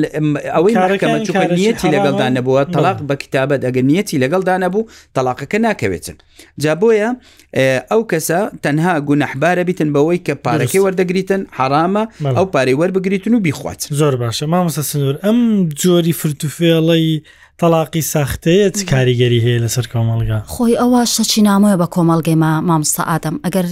ئەوەی 0.56 0.74
مەکەمە 0.90 1.18
چووکە 1.26 1.46
نیەتی 1.58 1.88
لەگەڵدا 1.96 2.26
نەبووە 2.36 2.62
تەلاق 2.74 2.98
بە 3.08 3.14
کتابەت 3.22 3.60
ئەگەر 3.66 3.84
نیەتی 3.90 4.16
لەگەڵدا 4.24 4.54
نەبوو 4.64 4.88
تەلاقەکە 5.16 5.58
ناکەوێتن 5.66 6.16
جا 6.62 6.72
بۆیە 6.80 7.08
ئەو 7.90 8.02
کەسە 8.12 8.40
تەنها 8.64 8.92
گونەحبارە 9.08 9.62
بیتن 9.68 9.88
بەوەی 9.96 10.18
کە 10.26 10.32
پارەکەی 10.44 10.80
وەردەگریتن 10.84 11.42
حرامە 11.58 12.04
ئەو 12.36 12.46
پارەی 12.54 12.76
وەربگریتن 12.80 13.32
و 13.34 13.40
بیخوات 13.46 13.80
زۆر 14.00 14.14
باشە 14.20 14.44
مامەسە 14.52 14.82
سنوور 14.90 15.16
ئەم 15.24 15.38
جۆری 15.82 16.14
فرتوفێڵی 16.20 17.08
تەلاقی 17.60 18.02
ساختەیە 18.08 18.68
چ 18.78 18.80
کاریگەری 18.92 19.40
هەیە 19.44 19.60
لەسەر 19.64 19.86
کۆمەلگا 19.92 20.38
خۆی 20.54 20.76
ئەوە 20.82 21.00
شەچی 21.14 21.40
نامۆە 21.48 21.74
بە 21.80 21.86
کۆمەلگەیما 21.94 22.52
مامستا 22.68 23.02
ئادەم 23.10 23.36
ئەگەر 23.46 23.66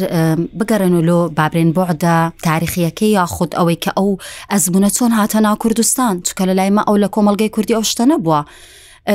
بگەرن 0.59 0.94
و 0.98 1.05
لۆ 1.09 1.18
بابرێن 1.38 1.70
بۆعدا 1.77 2.16
تاریخیەکەی 2.48 3.16
یاخود 3.18 3.51
ئەوەی 3.59 3.79
کە 3.85 3.90
ئەو 3.98 4.11
ئەزبوونە 4.53 4.90
چۆن 4.96 5.12
هاتە 5.18 5.38
ناو 5.46 5.57
کوردستان 5.62 6.14
چکە 6.27 6.44
لە 6.48 6.55
لایمە 6.59 6.83
ئەو 6.87 6.96
لە 7.05 7.09
کۆمەلگەی 7.14 7.53
کوردی 7.55 7.74
ئەو 7.79 7.85
شتە 7.90 8.05
نەبووە. 8.11 8.40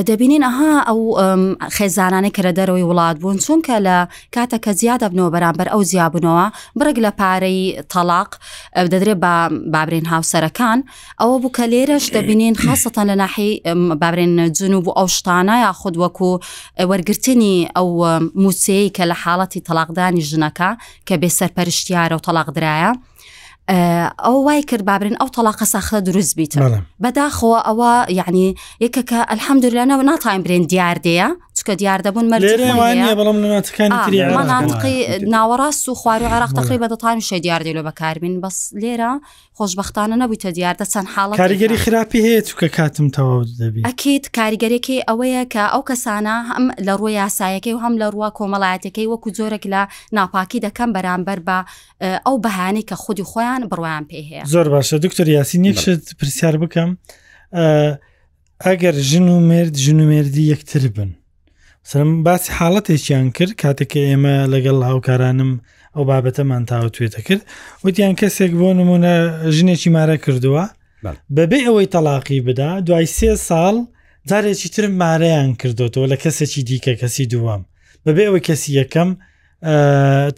دەبینین 0.07 0.43
ئەها 0.47 0.73
ئەو 0.89 0.99
خێزانانی 1.77 2.31
کە 2.35 2.41
لە 2.47 2.51
دەرەوەی 2.57 2.85
وڵات 2.89 3.17
بوون 3.21 3.37
چونکە 3.45 3.75
لە 3.87 3.97
کاتەکە 4.35 4.71
زیادە 4.81 5.07
بنەوە 5.11 5.29
بەرامبەر 5.35 5.67
ئەو 5.73 5.81
زیابنەوە 5.91 6.45
برگ 6.79 6.97
لە 7.05 7.11
پارەی 7.19 7.59
تەلاق 7.93 8.29
دەدرێت 8.93 9.17
بە 9.23 9.33
بابرین 9.73 10.05
هاوسەرەکان 10.13 10.79
ئەوە 11.21 11.35
بوو 11.41 11.51
کە 11.57 11.65
لێرەش 11.71 12.05
دەبینین 12.15 12.55
خاستان 12.63 13.05
لە 13.11 13.15
ناحی 13.23 13.51
بابرێن 14.01 14.33
جنوب 14.57 14.85
و 14.87 14.93
ئەو 14.97 15.07
شتانە 15.17 15.55
یا 15.65 15.71
خود 15.79 15.95
وەکو 16.03 16.29
وەرگرتنی 16.91 17.57
ئەو 17.77 17.89
موسەیە 18.43 18.89
کە 18.97 19.03
لە 19.11 19.15
حاڵەتی 19.23 19.59
تەلاقدانی 19.67 20.23
ژنەکە 20.29 20.69
کە 21.07 21.15
بێ 21.21 21.29
سەرپەرشتیارە 21.39 22.15
و 22.17 22.23
تەلاق 22.27 22.47
درایە 22.57 22.91
ئەو 24.25 24.35
وای 24.45 24.61
کرد 24.69 24.85
بابرن 24.89 25.15
ئەو 25.19 25.27
تەلاقە 25.35 25.65
ساخە 25.73 25.95
دروست 26.05 26.33
بیت 26.39 26.53
بەداخەوە 27.03 27.57
ئەوە 27.67 27.93
یعنی 28.19 28.47
یەکەکە 28.85 29.19
ئەلحەمدورلانەوە 29.31 30.03
ناتایم 30.09 30.41
برێن 30.45 30.63
دیار 30.71 30.97
دەیە 31.05 31.27
چکە 31.53 31.73
دیار 31.81 31.97
دەبوون 32.05 32.25
مەرجقی 32.33 33.85
ناوەڕاست 35.35 35.89
و 35.89 35.93
خواری 35.95 36.25
عراق 36.25 36.51
تقری 36.53 36.77
بەدەتان 36.83 37.23
شە 37.29 37.33
دیاردی 37.43 37.73
لە 37.77 37.81
بەکاربین 37.87 38.41
بەس 38.41 38.57
لێرە 38.81 39.09
خۆشببختانە 39.57 40.15
نەبوویتە 40.21 40.45
دیاردە 40.57 40.85
چەند 40.93 41.07
حاڵ 41.15 41.29
کاریگەری 41.43 41.77
خراپی 41.83 42.19
هەیە 42.27 42.43
چکە 42.49 42.63
کاتم 42.77 43.07
تەواو 43.17 43.45
دەبی 43.61 43.85
ئەکییت 43.89 44.25
کاریگەرێکی 44.39 44.97
ئەوەیە 45.09 45.43
کە 45.53 45.61
ئەو 45.73 45.83
کەسانە 45.89 46.35
هەم 46.51 46.65
لە 46.87 46.93
ڕووی 46.99 47.17
یاسایەکەی 47.21 47.73
و 47.75 47.79
هەم 47.83 47.93
لە 48.01 48.07
ڕووە 48.13 48.29
کۆمەڵایەتەکەی 48.39 49.07
وەکو 49.13 49.29
جۆرەك 49.37 49.63
لە 49.73 49.81
ناپاکی 50.17 50.59
دەکەم 50.65 50.89
بەرامبەر 50.95 51.39
بە 51.47 51.57
ئەو 52.25 52.37
بەهانی 52.45 52.83
کە 52.89 52.95
خودی 53.03 53.23
خۆیان 53.31 53.61
بڕوایان 53.71 54.05
پێ 54.09 54.19
هەیە 54.29 54.43
زۆر 54.53 54.67
باشە 54.73 54.95
دکتۆر 55.05 55.27
یاسین 55.37 55.63
یەکشت 55.69 56.01
پرسیار 56.19 56.55
بکەم 56.63 56.91
ئەگەر 58.65 58.95
ژن 59.09 59.27
و 59.27 59.39
مرد 59.49 59.73
ژن 59.83 59.99
و 59.99 60.05
مردی 60.13 60.43
یەکتر 60.53 60.87
بن 60.97 61.09
سرم 61.91 62.11
باسی 62.27 62.49
حاڵەتێکیان 62.59 63.25
کرد 63.37 63.51
کاتێککە 63.63 63.99
ئێمە 64.09 64.35
لەگەڵ 64.53 64.77
هاوکارانم 64.89 65.51
ئەو 65.95 66.03
بابەتەمان 66.09 66.63
تاوتێتە 66.71 67.19
کرد 67.27 67.43
وتیان 67.85 68.13
کەسێک 68.21 68.51
بۆ 68.59 68.69
نمونە 68.79 69.13
ژنێکی 69.57 69.89
مارە 69.97 70.15
کردووە 70.25 70.63
بەبێ 71.37 71.59
ئەوەی 71.67 71.87
تەلاقی 71.95 72.39
بدا 72.47 72.69
دوای 72.87 73.07
سێ 73.17 73.31
ساڵ 73.47 73.75
جارێکی 74.29 74.67
ترم 74.75 74.93
مارەیان 75.03 75.49
کردوەوە 75.61 76.05
لە 76.11 76.17
کەسێکی 76.23 76.61
دیکە 76.69 76.93
کەسی 77.01 77.25
دووەم 77.33 77.61
بەبێ 78.05 78.23
ئەوە 78.27 78.39
کەسی 78.47 78.69
یەکەم 78.79 79.09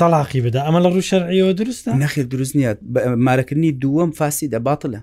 تەلاقی 0.02 0.42
بدا 0.46 0.60
ئەمە 0.68 0.80
لە 0.86 0.90
ڕوو 0.94 1.08
شەرعیەوە 1.12 1.52
دروستە 1.60 1.92
نەخیر 2.04 2.26
دروست 2.34 2.54
نیە 2.60 2.72
مارەکردنی 3.26 3.72
دووەم 3.84 4.10
فاسی 4.20 4.48
دەباتڵە 4.54 5.02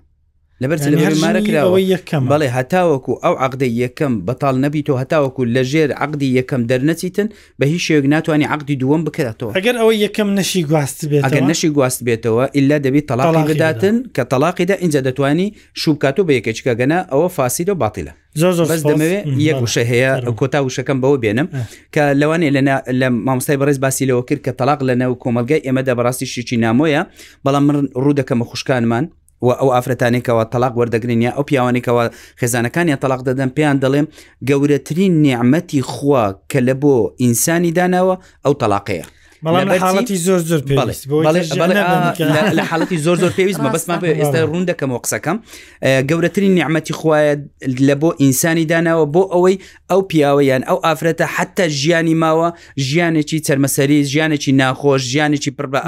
لەبەر 0.64 0.78
مارە 1.24 1.40
کراوە 1.48 1.78
یەکەم 1.94 2.24
بەڵێ 2.32 2.46
هەتاوەکو 2.56 3.12
ئەو 3.24 3.34
عقدی 3.44 3.70
یەکەم 3.84 4.12
بەتال 4.28 4.56
نەبی 4.64 4.82
تۆ 4.88 4.94
هەتاوەکو 5.02 5.42
لە 5.54 5.62
ژێر 5.72 5.90
عقدی 6.04 6.28
یەکەم 6.38 6.62
دەرنەچیتن 6.70 7.28
بە 7.60 7.64
هیچ 7.72 7.82
شێک 7.88 8.04
ناتوانانی 8.14 8.46
عقدی 8.54 8.76
دووەم 8.82 9.02
بکرێتەوە 9.08 9.50
ئەگەر 9.58 9.74
ئەوە 9.80 9.92
یەکەم 10.04 10.28
نشی 10.38 10.62
گواست 10.70 10.98
بێت 11.10 11.22
ئەگەر 11.26 11.42
نشی 11.52 11.68
گواست 11.76 12.00
بێتەوە 12.06 12.44
ئللا 12.58 12.76
دەبی 12.86 13.02
تەلاقی 13.10 13.44
بداتن 13.50 13.96
کە 14.16 14.22
تەلاقیدا 14.32 14.74
اینجا 14.84 15.00
دەتوانی 15.08 15.46
شوکات 15.82 16.16
و 16.20 16.26
بە 16.28 16.32
یەکێچکە 16.38 16.72
گەنە 16.80 16.98
ئەوە 17.12 17.28
فاسیدە 17.36 17.70
و 17.74 17.78
باطیلە 17.84 18.12
بەس 18.72 18.82
دەمەوێت 18.90 19.24
یەک 19.48 19.58
وشە 19.66 19.84
هەیە 19.92 20.10
کۆتا 20.40 20.58
وشەکەم 20.66 20.98
بەوە 21.02 21.16
بێنم 21.22 21.48
کە 21.94 22.02
لەوانێ 22.20 22.48
لە 22.56 22.62
لە 23.00 23.08
مامۆستای 23.26 23.58
بەڕێز 23.60 23.78
باسیلەوە 23.84 24.22
کرد 24.28 24.40
کە 24.46 24.52
تەلاق 24.60 24.80
لەنەو 24.88 25.12
کۆمەلگای 25.22 25.62
ئێمەدا 25.66 25.92
بەڕاستی 25.98 26.26
شیچی 26.34 26.56
نامۆیە 26.64 27.02
بەڵام 27.44 27.62
من 27.68 27.76
ڕوودەکەمە 28.04 28.44
خوشکانمان 28.50 29.04
و 29.46 29.48
ئەو 29.60 29.68
ئافرەتانێکەوە 29.74 30.44
تەلاق 30.52 30.74
وەردەگرین 30.80 31.20
یا 31.26 31.32
ئەو 31.36 31.44
پیاوانێکەوە 31.48 32.02
خێزانەکانیان 32.40 32.98
تەلاق 33.02 33.20
دەدەن 33.28 33.50
پێیان 33.56 33.76
دەڵێم 33.84 34.06
گەورەترین 34.48 35.12
نیعممەتی 35.24 35.80
خوا 35.92 36.24
کە 36.50 36.58
لە 36.66 36.74
بۆ 36.82 36.96
ئینسانی 37.22 37.72
داناوە 37.78 38.14
ئەو 38.44 38.54
تەلاقەیە 38.60 39.04
حڵەتی 39.42 40.16
زۆر 40.26 40.38
زۆر 40.50 40.60
لە 42.58 42.62
حڵەتی 42.70 42.96
زۆر 43.06 43.16
زۆر 43.22 43.30
پێویستمە 43.38 43.70
بەسمان 43.74 43.98
ئێستا 44.04 44.40
ڕوون 44.50 44.64
دەکەمەوە 44.70 45.00
قسەکەم 45.04 45.36
گەورەترین 46.08 46.52
نیعممەتی 46.58 46.94
خوایە 46.98 47.34
لە 47.88 47.94
بۆ 48.00 48.10
ئینسانی 48.22 48.64
داناوە 48.70 49.06
بۆ 49.14 49.22
ئەوەی 49.34 49.56
ئەو 49.90 50.00
پیاوەیان 50.10 50.62
ئەو 50.68 50.78
ئافرەتە 50.86 51.26
حتا 51.36 51.64
ژیانی 51.80 52.14
ماوە 52.22 52.48
ژیانێکی 52.88 53.38
چەرمەسەری 53.46 53.98
ژیانێکی 54.12 54.52
ناخۆش 54.62 55.02
ژیانێکی 55.12 55.50
پڕ 55.56 55.66
بە 55.72 55.78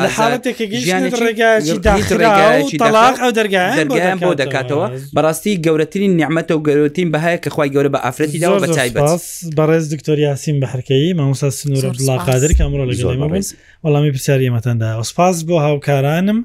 ئەو 3.20 3.32
دەرگیان 3.38 4.18
بۆ 4.24 4.30
دەکاتەوە 4.42 4.86
بەڕاستی 5.16 5.54
گەورەترین 5.64 6.12
نیعممەتە 6.18 6.52
و 6.56 6.60
گەورەتین 6.68 7.08
بەهەیە 7.14 7.38
کە 7.44 7.48
خخوای 7.54 7.70
گەورە 7.74 7.90
بە 7.94 8.00
ئافرەتی 8.04 8.38
داوە 8.44 8.58
بە 8.64 8.68
تایبەت 8.76 9.10
بەڕێز 9.58 9.84
دکتۆریاسیم 9.94 10.56
بە 10.62 10.66
هەرکەی 10.72 11.14
مامۆسا 11.18 11.48
سنوورە 11.58 11.90
بڵاقادر 11.98 12.50
کامڕۆ 12.58 12.84
لە 12.90 13.43
هەرگیز 13.48 13.84
وەڵامی 13.84 14.12
پرسیاری 14.14 14.46
ئێمەتەندا 14.48 14.88
ئەوسپاس 14.96 15.36
بۆ 15.48 15.56
هاوکارانم 15.66 16.38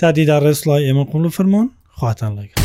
تا 0.00 0.06
دیدا 0.16 0.36
ڕێسڵای 0.44 0.86
ئێمە 0.86 1.04
قوڵ 1.10 1.22
فرمونون 1.36 1.68
خواتان 1.98 2.32
لەگە. 2.38 2.56